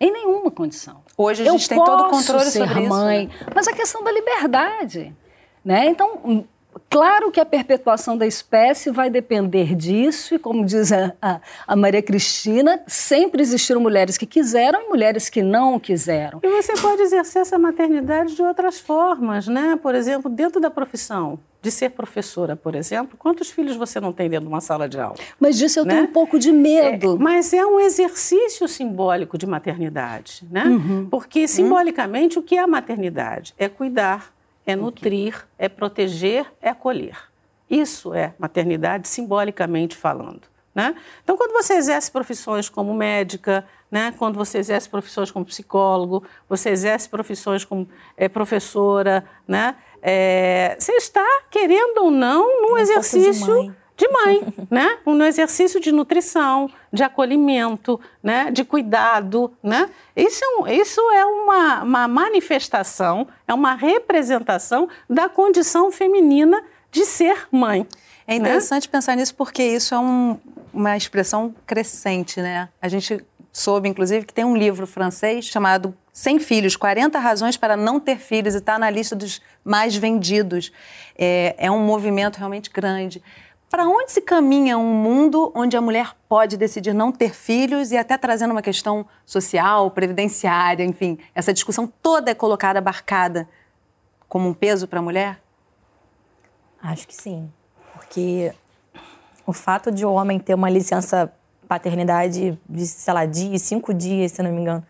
Em 0.00 0.10
nenhuma 0.10 0.50
condição. 0.50 1.02
Hoje 1.16 1.42
a 1.42 1.50
gente 1.52 1.64
eu 1.64 1.68
tem 1.68 1.84
todo 1.84 2.04
o 2.04 2.10
controle 2.10 2.46
ser 2.46 2.66
sobre 2.66 2.88
mãe, 2.88 3.24
isso. 3.24 3.44
Né? 3.44 3.52
Mas 3.54 3.68
a 3.68 3.72
questão 3.72 4.02
da 4.02 4.10
liberdade. 4.10 5.14
Né? 5.62 5.88
Então, 5.88 6.46
Claro 6.88 7.30
que 7.30 7.40
a 7.40 7.44
perpetuação 7.44 8.16
da 8.16 8.26
espécie 8.26 8.90
vai 8.90 9.10
depender 9.10 9.74
disso, 9.74 10.34
e 10.34 10.38
como 10.38 10.64
diz 10.64 10.92
a, 10.92 11.12
a, 11.20 11.40
a, 11.66 11.76
Maria 11.76 12.02
Cristina, 12.02 12.82
sempre 12.86 13.42
existiram 13.42 13.80
mulheres 13.80 14.16
que 14.16 14.26
quiseram 14.26 14.82
e 14.82 14.88
mulheres 14.88 15.28
que 15.28 15.42
não 15.42 15.78
quiseram. 15.78 16.40
E 16.42 16.48
você 16.48 16.74
pode 16.74 17.02
exercer 17.02 17.42
essa 17.42 17.58
maternidade 17.58 18.34
de 18.34 18.42
outras 18.42 18.78
formas, 18.78 19.46
né? 19.46 19.78
Por 19.80 19.94
exemplo, 19.94 20.30
dentro 20.30 20.60
da 20.60 20.70
profissão 20.70 21.38
de 21.62 21.70
ser 21.70 21.90
professora, 21.90 22.56
por 22.56 22.74
exemplo, 22.74 23.16
quantos 23.18 23.50
filhos 23.50 23.76
você 23.76 24.00
não 24.00 24.12
tem 24.12 24.30
dentro 24.30 24.46
de 24.46 24.52
uma 24.52 24.60
sala 24.60 24.88
de 24.88 24.98
aula? 24.98 25.16
Mas 25.38 25.58
disso 25.58 25.80
eu 25.80 25.84
né? 25.84 25.94
tenho 25.94 26.04
um 26.06 26.12
pouco 26.12 26.38
de 26.38 26.50
medo. 26.50 27.16
É, 27.16 27.18
mas 27.18 27.52
é 27.52 27.64
um 27.64 27.78
exercício 27.78 28.66
simbólico 28.66 29.36
de 29.36 29.46
maternidade, 29.46 30.46
né? 30.50 30.64
Uhum. 30.64 31.08
Porque 31.10 31.46
simbolicamente 31.46 32.38
uhum. 32.38 32.42
o 32.42 32.46
que 32.46 32.56
é 32.56 32.60
a 32.60 32.66
maternidade? 32.66 33.54
É 33.58 33.68
cuidar, 33.68 34.32
é 34.66 34.74
nutrir, 34.74 35.46
é 35.58 35.68
proteger, 35.68 36.46
é 36.62 36.70
acolher. 36.70 37.16
Isso 37.68 38.14
é 38.14 38.34
maternidade 38.38 39.06
simbolicamente 39.06 39.96
falando. 39.96 40.42
Né? 40.74 40.94
Então, 41.22 41.36
quando 41.36 41.52
você 41.52 41.74
exerce 41.74 42.10
profissões 42.10 42.68
como 42.68 42.94
médica, 42.94 43.64
né? 43.90 44.14
quando 44.16 44.36
você 44.36 44.58
exerce 44.58 44.88
profissões 44.88 45.30
como 45.30 45.44
psicólogo, 45.44 46.24
você 46.48 46.70
exerce 46.70 47.08
profissões 47.08 47.64
como 47.64 47.88
é, 48.16 48.28
professora, 48.28 49.24
né? 49.46 49.74
É, 50.02 50.76
você 50.78 50.92
está, 50.92 51.26
querendo 51.50 51.98
ou 52.04 52.10
não, 52.10 52.62
num 52.62 52.78
exercício 52.78 53.74
de 53.96 54.08
mãe, 54.08 54.42
né? 54.70 54.98
Um 55.06 55.22
exercício 55.22 55.78
de 55.78 55.92
nutrição, 55.92 56.70
de 56.92 57.02
acolhimento, 57.02 58.00
né? 58.22 58.50
De 58.50 58.64
cuidado, 58.64 59.52
né? 59.62 59.90
Isso 60.16 60.42
é, 60.42 60.48
um, 60.48 60.66
isso 60.66 61.00
é 61.10 61.24
uma, 61.24 61.82
uma 61.82 62.08
manifestação, 62.08 63.28
é 63.46 63.52
uma 63.52 63.74
representação 63.74 64.88
da 65.08 65.28
condição 65.28 65.90
feminina 65.90 66.62
de 66.90 67.04
ser 67.04 67.46
mãe. 67.50 67.86
É 68.26 68.32
né? 68.32 68.36
interessante 68.36 68.86
né? 68.86 68.92
pensar 68.92 69.16
nisso 69.16 69.34
porque 69.34 69.62
isso 69.62 69.94
é 69.94 69.98
um, 69.98 70.38
uma 70.72 70.96
expressão 70.96 71.54
crescente, 71.66 72.40
né? 72.40 72.68
A 72.80 72.88
gente 72.88 73.24
soube, 73.52 73.88
inclusive, 73.88 74.26
que 74.26 74.34
tem 74.34 74.44
um 74.44 74.56
livro 74.56 74.86
francês 74.86 75.44
chamado 75.44 75.94
Sem 76.12 76.38
Filhos, 76.38 76.76
40 76.76 77.18
Razões 77.18 77.56
para 77.56 77.76
Não 77.76 77.98
Ter 77.98 78.18
Filhos, 78.18 78.54
e 78.54 78.58
está 78.58 78.78
na 78.78 78.90
lista 78.90 79.16
dos 79.16 79.40
mais 79.64 79.96
vendidos. 79.96 80.72
É, 81.18 81.54
é 81.58 81.70
um 81.70 81.84
movimento 81.84 82.36
realmente 82.36 82.70
grande. 82.70 83.22
Para 83.68 83.86
onde 83.86 84.10
se 84.10 84.20
caminha 84.20 84.76
um 84.76 84.92
mundo 84.92 85.52
onde 85.54 85.76
a 85.76 85.80
mulher 85.80 86.12
pode 86.28 86.56
decidir 86.56 86.92
não 86.92 87.12
ter 87.12 87.32
filhos 87.32 87.92
e 87.92 87.96
até 87.96 88.18
trazendo 88.18 88.50
uma 88.50 88.62
questão 88.62 89.06
social, 89.24 89.90
previdenciária, 89.92 90.84
enfim, 90.84 91.18
essa 91.34 91.52
discussão 91.52 91.86
toda 92.02 92.32
é 92.32 92.34
colocada, 92.34 92.80
abarcada 92.80 93.48
como 94.28 94.48
um 94.48 94.54
peso 94.54 94.88
para 94.88 95.00
a 95.00 95.02
mulher? 95.02 95.40
Acho 96.82 97.06
que 97.06 97.14
sim, 97.14 97.52
porque 97.92 98.52
o 99.46 99.52
fato 99.52 99.90
de 99.90 100.06
o 100.06 100.12
homem 100.12 100.38
ter 100.38 100.54
uma 100.54 100.70
licença 100.70 101.32
paternidade 101.70 102.58
de, 102.68 102.84
sei 102.84 103.14
lá, 103.14 103.24
dias, 103.24 103.62
cinco 103.62 103.94
dias, 103.94 104.32
se 104.32 104.42
não 104.42 104.50
me 104.50 104.60
engano, 104.60 104.84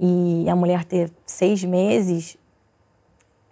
e 0.00 0.50
a 0.50 0.56
mulher 0.56 0.84
ter 0.84 1.12
seis 1.24 1.62
meses, 1.62 2.36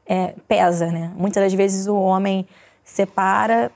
é, 0.04 0.34
pesa, 0.48 0.90
né? 0.90 1.12
Muitas 1.16 1.44
das 1.44 1.54
vezes 1.54 1.86
o 1.86 1.94
homem 1.94 2.44
separa 2.82 3.70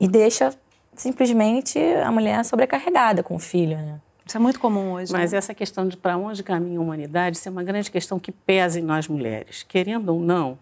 e 0.00 0.08
deixa 0.08 0.54
simplesmente 0.94 1.78
a 1.78 2.10
mulher 2.10 2.42
sobrecarregada 2.42 3.22
com 3.22 3.34
o 3.34 3.38
filho, 3.38 3.76
né? 3.76 4.00
Isso 4.24 4.38
é 4.38 4.40
muito 4.40 4.58
comum 4.58 4.92
hoje. 4.92 5.12
Mas 5.12 5.32
né? 5.32 5.38
essa 5.38 5.52
questão 5.52 5.86
de 5.86 5.94
para 5.94 6.16
onde 6.16 6.42
caminha 6.42 6.78
a 6.78 6.82
humanidade, 6.82 7.36
isso 7.36 7.48
é 7.48 7.52
uma 7.52 7.62
grande 7.62 7.90
questão 7.90 8.18
que 8.18 8.32
pesa 8.32 8.80
em 8.80 8.82
nós 8.82 9.06
mulheres. 9.06 9.62
Querendo 9.62 10.08
ou 10.08 10.20
não, 10.20 10.58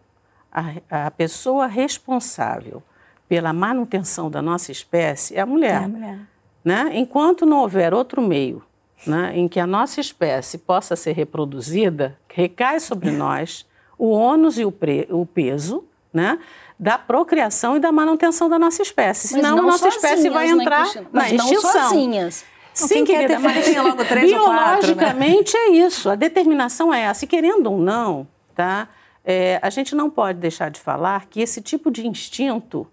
a, 0.51 1.07
a 1.07 1.11
pessoa 1.13 1.69
responsável 1.69 2.83
pela 3.29 3.53
manutenção 3.53 4.29
da 4.29 4.43
nossa 4.43 4.73
espécie 4.73 5.37
é 5.37 5.41
a 5.41 5.47
mulher. 5.47 5.83
É 5.83 5.85
a 5.85 5.89
mulher. 5.89 6.19
Né? 6.67 6.91
Enquanto 6.95 7.47
não 7.47 7.59
houver 7.61 7.95
outro 7.95 8.21
meio 8.21 8.61
né, 9.07 9.31
em 9.37 9.47
que 9.47 9.61
a 9.61 9.67
nossa 9.69 10.01
espécie 10.01 10.59
possa 10.59 10.97
ser 10.97 11.13
reproduzida, 11.13 12.19
recai 12.29 12.81
sobre 12.81 13.13
nós 13.15 13.65
o 13.97 14.11
ônus 14.11 14.59
e 14.59 14.65
o, 14.65 14.73
pre, 14.73 15.07
o 15.09 15.25
peso 15.25 15.85
né, 16.13 16.41
da 16.77 16.99
procriação 16.99 17.77
e 17.77 17.81
da 17.81 17.93
manutenção 17.93 18.49
da 18.49 18.59
nossa 18.59 18.83
espécie. 18.83 19.29
Senão 19.29 19.59
a 19.59 19.63
nossa 19.63 19.87
espécie 19.87 20.29
vai 20.29 20.49
entrar 20.49 20.93
na, 21.13 21.21
na 21.21 21.31
extinção. 21.31 21.73
Não 21.73 21.89
sozinhas. 21.89 22.45
Sim, 22.75 23.05
querida, 23.05 23.39
mas 23.39 23.75
logo 23.77 24.05
três 24.05 24.27
biologicamente 24.27 25.53
quatro, 25.53 25.71
né? 25.71 25.77
é 25.77 25.87
isso. 25.87 26.11
A 26.11 26.17
determinação 26.17 26.93
é 26.93 27.03
essa. 27.03 27.25
E 27.25 27.29
querendo 27.29 27.71
ou 27.71 27.79
não, 27.79 28.27
tá? 28.57 28.89
É, 29.25 29.61
a 29.63 29.71
gente 29.71 29.95
não 29.95 30.11
pode 30.11 30.41
deixar 30.41 30.69
de 30.69 30.81
falar 30.81 31.27
que 31.27 31.41
esse 31.41 31.63
tipo 31.63 31.93
de 31.93 32.07
instinto 32.07 32.87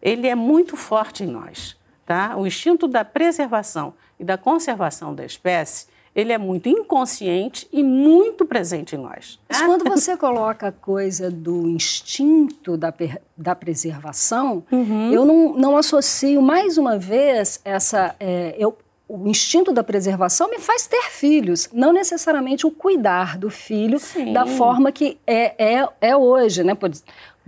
ele 0.00 0.28
é 0.28 0.34
muito 0.36 0.76
forte 0.76 1.24
em 1.24 1.26
nós. 1.26 1.76
Tá? 2.10 2.36
O 2.36 2.44
instinto 2.44 2.88
da 2.88 3.04
preservação 3.04 3.94
e 4.18 4.24
da 4.24 4.36
conservação 4.36 5.14
da 5.14 5.24
espécie 5.24 5.86
ele 6.12 6.32
é 6.32 6.38
muito 6.38 6.68
inconsciente 6.68 7.68
e 7.72 7.84
muito 7.84 8.44
presente 8.44 8.96
em 8.96 8.98
nós. 8.98 9.38
Mas 9.48 9.62
quando 9.62 9.84
você 9.84 10.16
coloca 10.16 10.66
a 10.66 10.72
coisa 10.72 11.30
do 11.30 11.68
instinto 11.68 12.76
da, 12.76 12.92
da 13.36 13.54
preservação, 13.54 14.64
uhum. 14.72 15.12
eu 15.12 15.24
não, 15.24 15.54
não 15.54 15.76
associo 15.76 16.42
mais 16.42 16.76
uma 16.76 16.98
vez 16.98 17.60
essa. 17.64 18.16
É, 18.18 18.56
eu, 18.58 18.76
o 19.06 19.28
instinto 19.28 19.72
da 19.72 19.84
preservação 19.84 20.50
me 20.50 20.58
faz 20.58 20.88
ter 20.88 21.10
filhos, 21.10 21.68
não 21.72 21.92
necessariamente 21.92 22.66
o 22.66 22.72
cuidar 22.72 23.38
do 23.38 23.50
filho 23.50 24.00
Sim. 24.00 24.32
da 24.32 24.46
forma 24.46 24.90
que 24.90 25.16
é, 25.24 25.76
é, 25.76 25.88
é 26.00 26.16
hoje, 26.16 26.64
né? 26.64 26.74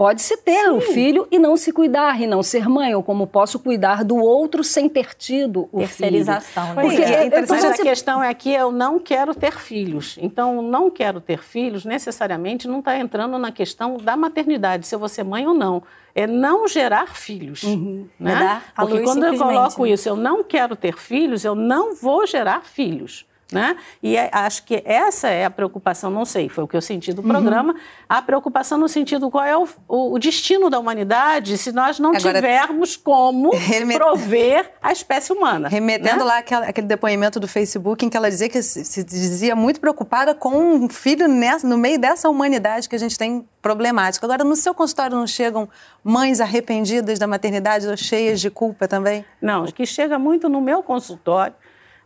Pode-se 0.03 0.37
ter 0.39 0.69
o 0.69 0.79
um 0.79 0.81
filho 0.81 1.29
e 1.31 1.39
não 1.39 1.57
se 1.57 1.71
cuidar, 1.71 2.21
e 2.21 2.27
não 2.27 2.43
ser 2.43 2.69
mãe, 2.69 2.93
ou 2.93 3.05
como 3.05 3.25
posso 3.25 3.61
cuidar 3.61 4.03
do 4.03 4.17
outro 4.17 4.65
sem 4.65 4.89
ter 4.89 5.15
tido 5.15 5.69
o 5.71 5.79
Terceirização, 5.79 6.75
filho. 6.75 6.89
Terceirização. 6.89 7.07
Né? 7.07 7.23
É, 7.23 7.23
é, 7.23 7.27
então, 7.27 7.45
Mas 7.49 7.65
a 7.65 7.83
questão 7.85 8.25
é 8.25 8.35
que 8.35 8.53
eu 8.53 8.73
não 8.73 8.99
quero 8.99 9.33
ter 9.33 9.53
filhos. 9.53 10.19
Então, 10.21 10.61
não 10.61 10.91
quero 10.91 11.21
ter 11.21 11.39
filhos 11.39 11.85
necessariamente 11.85 12.67
não 12.67 12.81
está 12.81 12.99
entrando 12.99 13.39
na 13.39 13.53
questão 13.53 13.97
da 13.97 14.17
maternidade, 14.17 14.89
se 14.89 14.95
eu 14.97 14.99
vou 14.99 15.09
ser 15.09 15.23
mãe 15.23 15.47
ou 15.47 15.55
não. 15.55 15.85
É 16.17 16.27
não 16.27 16.67
gerar 16.67 17.15
filhos. 17.15 17.63
Uhum. 17.63 18.09
Né? 18.19 18.61
Porque 18.75 19.03
quando 19.03 19.25
eu 19.25 19.39
coloco 19.39 19.85
né? 19.85 19.91
isso, 19.91 20.09
eu 20.09 20.17
não 20.17 20.43
quero 20.43 20.75
ter 20.75 20.99
filhos, 20.99 21.45
eu 21.45 21.55
não 21.55 21.95
vou 21.95 22.27
gerar 22.27 22.65
filhos. 22.65 23.25
Né? 23.53 23.77
E 24.03 24.17
é, 24.17 24.31
acho 24.33 24.65
que 24.65 24.83
essa 24.85 25.29
é 25.29 25.45
a 25.45 25.51
preocupação, 25.51 26.11
não 26.11 26.25
sei, 26.25 26.49
foi 26.49 26.65
o 26.65 26.69
que 26.69 26.77
eu 26.77 26.81
senti 26.81 27.13
do 27.13 27.23
uhum. 27.23 27.29
programa, 27.29 27.73
uhum. 27.73 27.79
a 28.09 28.23
preocupação 28.23 28.79
no 28.79 28.89
sentido 28.89 29.31
qual 29.31 29.45
é 29.45 29.57
o, 29.57 29.69
o, 29.87 30.15
o, 30.15 30.19
destino 30.19 30.71
da 30.71 30.79
humanidade 30.79 31.59
se 31.59 31.73
nós 31.73 31.99
não 31.99 32.15
Agora, 32.15 32.35
tivermos 32.35 32.97
como 32.97 33.51
remet... 33.57 33.99
prover 33.99 34.73
a 34.83 34.93
espécie 34.93 35.33
humana. 35.33 35.69
Remetendo 35.69 36.21
né? 36.21 36.25
lá 36.25 36.39
aquele, 36.39 36.65
aquele, 36.67 36.87
depoimento 36.87 37.39
do 37.39 37.47
Facebook 37.47 38.05
em 38.05 38.09
que 38.09 38.17
ela 38.17 38.31
dizia 38.31 38.49
que 38.49 38.63
se, 38.63 38.85
se 38.85 39.05
dizia 39.05 39.55
muito 39.55 39.81
preocupada 39.81 40.35
com 40.35 40.51
um 40.51 40.89
filho 40.89 41.29
nessa, 41.29 41.67
no 41.67 41.77
meio 41.77 41.99
dessa 41.99 42.29
humanidade 42.29 42.89
que 42.89 42.97
a 42.97 42.99
gente 42.99 43.19
tem 43.19 43.47
problemática. 43.61 44.27
Agora, 44.27 44.45
no 44.45 44.57
seu 44.57 44.75
consultório 44.75 45.17
não 45.17 45.27
chegam 45.27 45.69
mães 46.03 46.41
arrependidas 46.41 47.19
da 47.19 47.27
maternidade 47.27 47.87
ou 47.87 47.97
cheias 47.97 48.41
de 48.41 48.51
culpa 48.51 48.89
também? 48.89 49.25
Não, 49.41 49.65
que 49.67 49.87
chega 49.87 50.19
muito 50.19 50.49
no 50.49 50.61
meu 50.61 50.83
consultório 50.83 51.55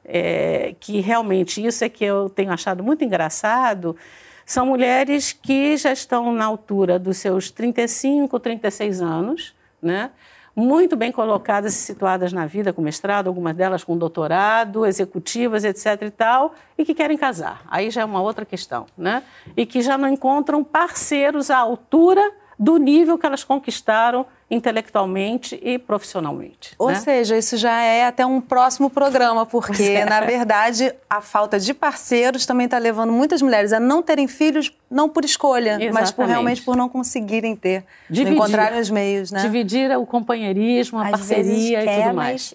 é, 0.07 0.75
que 0.81 1.01
realmente 1.01 1.65
isso 1.65 1.85
é 1.85 1.89
que 1.89 2.05
eu 2.05 2.31
tenho 2.31 2.53
achado 2.53 2.83
muito 2.83 3.05
engraçado, 3.05 3.97
são 4.45 4.67
mulheres 4.67 5.33
que 5.33 5.77
já 5.77 5.93
estão 5.93 6.33
na 6.33 6.45
altura 6.45 6.99
dos 6.99 7.17
seus 7.17 7.51
35, 7.51 8.39
36 8.39 9.03
anos, 9.03 9.55
né? 9.83 10.11
muito 10.57 10.97
bem 10.97 11.13
colocadas 11.13 11.75
e 11.75 11.77
situadas 11.77 12.33
na 12.33 12.47
vida, 12.47 12.73
com 12.73 12.81
mestrado, 12.81 13.27
algumas 13.27 13.55
delas 13.55 13.85
com 13.85 13.97
doutorado, 13.99 14.87
executivas, 14.87 15.65
etc. 15.65 16.01
e 16.01 16.11
tal, 16.11 16.55
e 16.79 16.85
que 16.85 16.95
querem 16.95 17.19
casar. 17.19 17.63
Aí 17.69 17.91
já 17.91 18.01
é 18.01 18.05
uma 18.07 18.23
outra 18.23 18.47
questão, 18.47 18.87
né? 18.97 19.23
E 19.55 19.67
que 19.67 19.83
já 19.83 19.99
não 19.99 20.09
encontram 20.09 20.65
parceiros 20.65 21.51
à 21.51 21.59
altura 21.59 22.33
do 22.59 22.79
nível 22.79 23.19
que 23.19 23.27
elas 23.27 23.45
conquistaram 23.45 24.25
intelectualmente 24.51 25.59
e 25.61 25.79
profissionalmente. 25.79 26.75
Ou 26.79 26.89
né? 26.89 26.95
seja, 26.95 27.37
isso 27.37 27.57
já 27.57 27.83
é 27.83 28.07
até 28.07 28.25
um 28.25 28.41
próximo 28.41 28.89
programa, 28.89 29.45
porque, 29.45 29.83
é. 29.99 30.05
na 30.05 30.21
verdade, 30.21 30.95
a 31.11 31.21
falta 31.21 31.59
de 31.59 31.75
parceiros 31.75 32.47
também 32.47 32.67
está 32.67 32.79
levando 32.79 33.13
muitas 33.13 33.43
mulheres 33.43 33.73
a 33.73 33.81
não 33.81 34.03
terem 34.03 34.29
filhos, 34.29 34.73
não 34.89 35.09
por 35.09 35.25
escolha, 35.25 35.71
Exatamente. 35.71 35.93
mas 35.93 36.13
por, 36.13 36.27
realmente 36.27 36.63
por 36.63 36.77
não 36.77 36.89
conseguirem 36.89 37.57
ter, 37.57 37.85
dividir, 38.09 38.35
encontrar 38.35 38.73
os 38.75 38.89
meios. 38.89 39.33
Né? 39.33 39.43
Dividir 39.43 39.91
o 39.99 40.07
companheirismo, 40.07 40.99
a 40.99 41.07
Às 41.07 41.11
parceria 41.11 41.83
quer, 41.83 42.01
e 42.01 42.03
tudo 42.05 42.15
mais. 42.15 42.55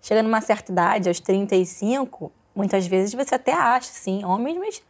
chegando 0.00 0.26
numa 0.26 0.40
certa 0.40 0.72
idade, 0.72 1.08
aos 1.08 1.20
35, 1.20 2.32
muitas 2.54 2.86
vezes 2.86 3.12
você 3.12 3.34
até 3.34 3.52
acha, 3.52 3.90
sim, 3.92 4.24
homens, 4.24 4.56
mas 4.56 4.82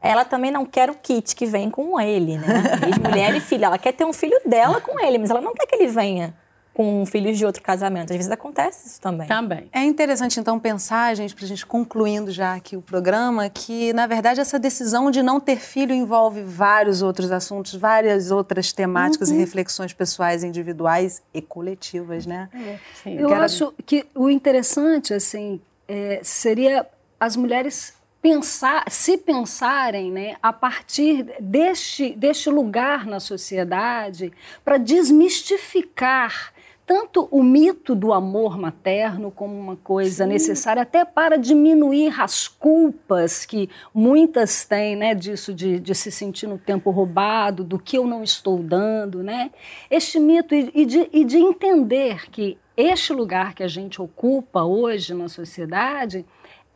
ela 0.00 0.24
também 0.24 0.50
não 0.50 0.64
quer 0.64 0.90
o 0.90 0.94
kit 0.94 1.34
que 1.34 1.46
vem 1.46 1.70
com 1.70 2.00
ele, 2.00 2.38
né? 2.38 2.78
Ex-mulher 2.86 3.34
e 3.34 3.40
filha. 3.40 3.66
Ela 3.66 3.78
quer 3.78 3.92
ter 3.92 4.04
um 4.04 4.12
filho 4.12 4.40
dela 4.44 4.80
com 4.80 4.98
ele, 5.04 5.18
mas 5.18 5.30
ela 5.30 5.40
não 5.40 5.54
quer 5.54 5.66
que 5.66 5.74
ele 5.74 5.88
venha 5.88 6.34
com 6.78 7.04
filhos 7.04 7.36
de 7.36 7.44
outro 7.44 7.60
casamento. 7.60 8.12
Às 8.12 8.16
vezes 8.16 8.30
acontece 8.30 8.86
isso 8.86 9.00
também. 9.00 9.26
Também. 9.26 9.68
É 9.72 9.82
interessante, 9.82 10.38
então, 10.38 10.60
pensar, 10.60 11.12
gente, 11.16 11.34
para 11.34 11.44
a 11.44 11.48
gente 11.48 11.66
concluindo 11.66 12.30
já 12.30 12.54
aqui 12.54 12.76
o 12.76 12.80
programa, 12.80 13.48
que, 13.48 13.92
na 13.92 14.06
verdade, 14.06 14.40
essa 14.40 14.60
decisão 14.60 15.10
de 15.10 15.20
não 15.20 15.40
ter 15.40 15.56
filho 15.56 15.92
envolve 15.92 16.40
vários 16.40 17.02
outros 17.02 17.32
assuntos, 17.32 17.74
várias 17.74 18.30
outras 18.30 18.72
temáticas 18.72 19.28
uhum. 19.28 19.34
e 19.34 19.38
reflexões 19.40 19.92
pessoais, 19.92 20.44
individuais 20.44 21.20
e 21.34 21.42
coletivas, 21.42 22.24
né? 22.24 22.48
É. 22.54 22.78
Eu 23.10 23.28
Quero... 23.28 23.42
acho 23.42 23.74
que 23.84 24.06
o 24.14 24.30
interessante, 24.30 25.12
assim, 25.12 25.60
é, 25.88 26.20
seria 26.22 26.86
as 27.18 27.34
mulheres 27.34 27.97
pensar, 28.20 28.84
se 28.88 29.16
pensarem 29.16 30.10
né, 30.10 30.36
a 30.42 30.52
partir 30.52 31.24
deste, 31.40 32.10
deste 32.14 32.50
lugar 32.50 33.06
na 33.06 33.20
sociedade 33.20 34.32
para 34.64 34.76
desmistificar 34.78 36.52
tanto 36.88 37.28
o 37.30 37.42
mito 37.42 37.94
do 37.94 38.14
amor 38.14 38.56
materno 38.56 39.30
como 39.30 39.52
uma 39.52 39.76
coisa 39.76 40.24
Sim. 40.24 40.30
necessária 40.30 40.82
até 40.82 41.04
para 41.04 41.36
diminuir 41.36 42.18
as 42.18 42.48
culpas 42.48 43.44
que 43.44 43.68
muitas 43.92 44.64
têm, 44.64 44.96
né, 44.96 45.14
disso 45.14 45.52
de, 45.52 45.78
de, 45.78 45.94
se 45.94 46.10
sentir 46.10 46.46
no 46.46 46.56
tempo 46.56 46.90
roubado, 46.90 47.62
do 47.62 47.78
que 47.78 47.98
eu 47.98 48.06
não 48.06 48.24
estou 48.24 48.62
dando, 48.62 49.22
né? 49.22 49.50
Este 49.90 50.18
mito 50.18 50.54
e, 50.54 50.70
e, 50.74 50.86
de, 50.86 51.10
e 51.12 51.24
de 51.26 51.36
entender 51.36 52.30
que 52.30 52.56
este 52.74 53.12
lugar 53.12 53.52
que 53.52 53.62
a 53.62 53.68
gente 53.68 54.00
ocupa 54.00 54.62
hoje 54.62 55.12
na 55.12 55.28
sociedade 55.28 56.24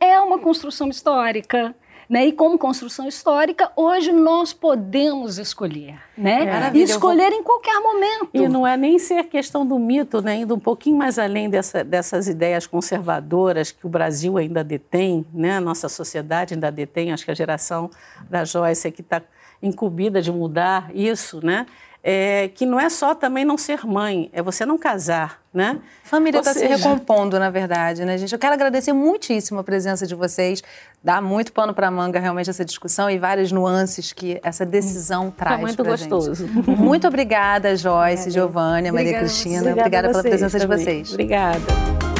é 0.03 0.19
uma 0.19 0.39
construção 0.39 0.89
histórica. 0.89 1.75
Né? 2.09 2.27
E 2.27 2.31
como 2.33 2.57
construção 2.57 3.07
histórica, 3.07 3.71
hoje 3.77 4.11
nós 4.11 4.51
podemos 4.51 5.37
escolher, 5.37 5.97
né? 6.17 6.69
É. 6.73 6.77
E 6.77 6.83
escolher 6.83 7.29
vou... 7.29 7.39
em 7.39 7.43
qualquer 7.43 7.79
momento. 7.79 8.29
E 8.33 8.47
não 8.47 8.67
é 8.67 8.75
nem 8.75 8.99
ser 8.99 9.23
questão 9.23 9.65
do 9.65 9.79
mito, 9.79 10.21
né? 10.21 10.35
indo 10.35 10.53
um 10.53 10.59
pouquinho 10.59 10.97
mais 10.97 11.17
além 11.17 11.49
dessa, 11.49 11.81
dessas 11.81 12.27
ideias 12.27 12.67
conservadoras 12.67 13.71
que 13.71 13.85
o 13.85 13.89
Brasil 13.89 14.37
ainda 14.37 14.63
detém, 14.63 15.25
né? 15.33 15.55
a 15.55 15.61
nossa 15.61 15.87
sociedade 15.87 16.53
ainda 16.53 16.69
detém, 16.69 17.13
acho 17.13 17.23
que 17.23 17.31
a 17.31 17.35
geração 17.35 17.89
da 18.29 18.43
Joyce 18.43 18.89
é 18.89 18.91
que 18.91 19.01
está 19.01 19.21
incumbida 19.61 20.21
de 20.21 20.31
mudar 20.31 20.91
isso, 20.93 21.43
né? 21.43 21.65
É, 22.03 22.49
que 22.53 22.65
não 22.65 22.77
é 22.77 22.89
só 22.89 23.15
também 23.15 23.45
não 23.45 23.57
ser 23.57 23.85
mãe, 23.87 24.29
é 24.33 24.41
você 24.41 24.65
não 24.65 24.77
casar, 24.77 25.39
né? 25.53 25.79
Família 26.03 26.39
está 26.39 26.53
se 26.53 26.65
recompondo, 26.65 27.39
na 27.39 27.49
verdade, 27.49 28.03
né, 28.03 28.17
gente? 28.17 28.33
Eu 28.33 28.39
quero 28.39 28.53
agradecer 28.53 28.91
muitíssimo 28.91 29.61
a 29.61 29.63
presença 29.63 30.05
de 30.05 30.13
vocês. 30.13 30.61
Dá 31.01 31.21
muito 31.21 31.53
pano 31.53 31.73
para 31.73 31.89
manga 31.89 32.19
realmente 32.19 32.49
essa 32.49 32.65
discussão 32.65 33.09
e 33.09 33.17
várias 33.17 33.53
nuances 33.53 34.11
que 34.11 34.37
essa 34.43 34.65
decisão 34.65 35.23
Foi 35.23 35.31
traz. 35.37 35.61
muito 35.61 35.83
gostoso. 35.83 36.35
Gente. 36.45 36.69
Muito 36.71 37.07
obrigada, 37.07 37.73
Joyce, 37.77 38.29
Giovânia, 38.31 38.91
Maria 38.91 39.19
Cristina. 39.19 39.61
Obrigada, 39.61 39.81
obrigada 39.81 40.09
pela 40.09 40.23
presença 40.23 40.59
também. 40.59 40.77
de 40.77 40.83
vocês. 40.83 41.11
Obrigada. 41.13 42.12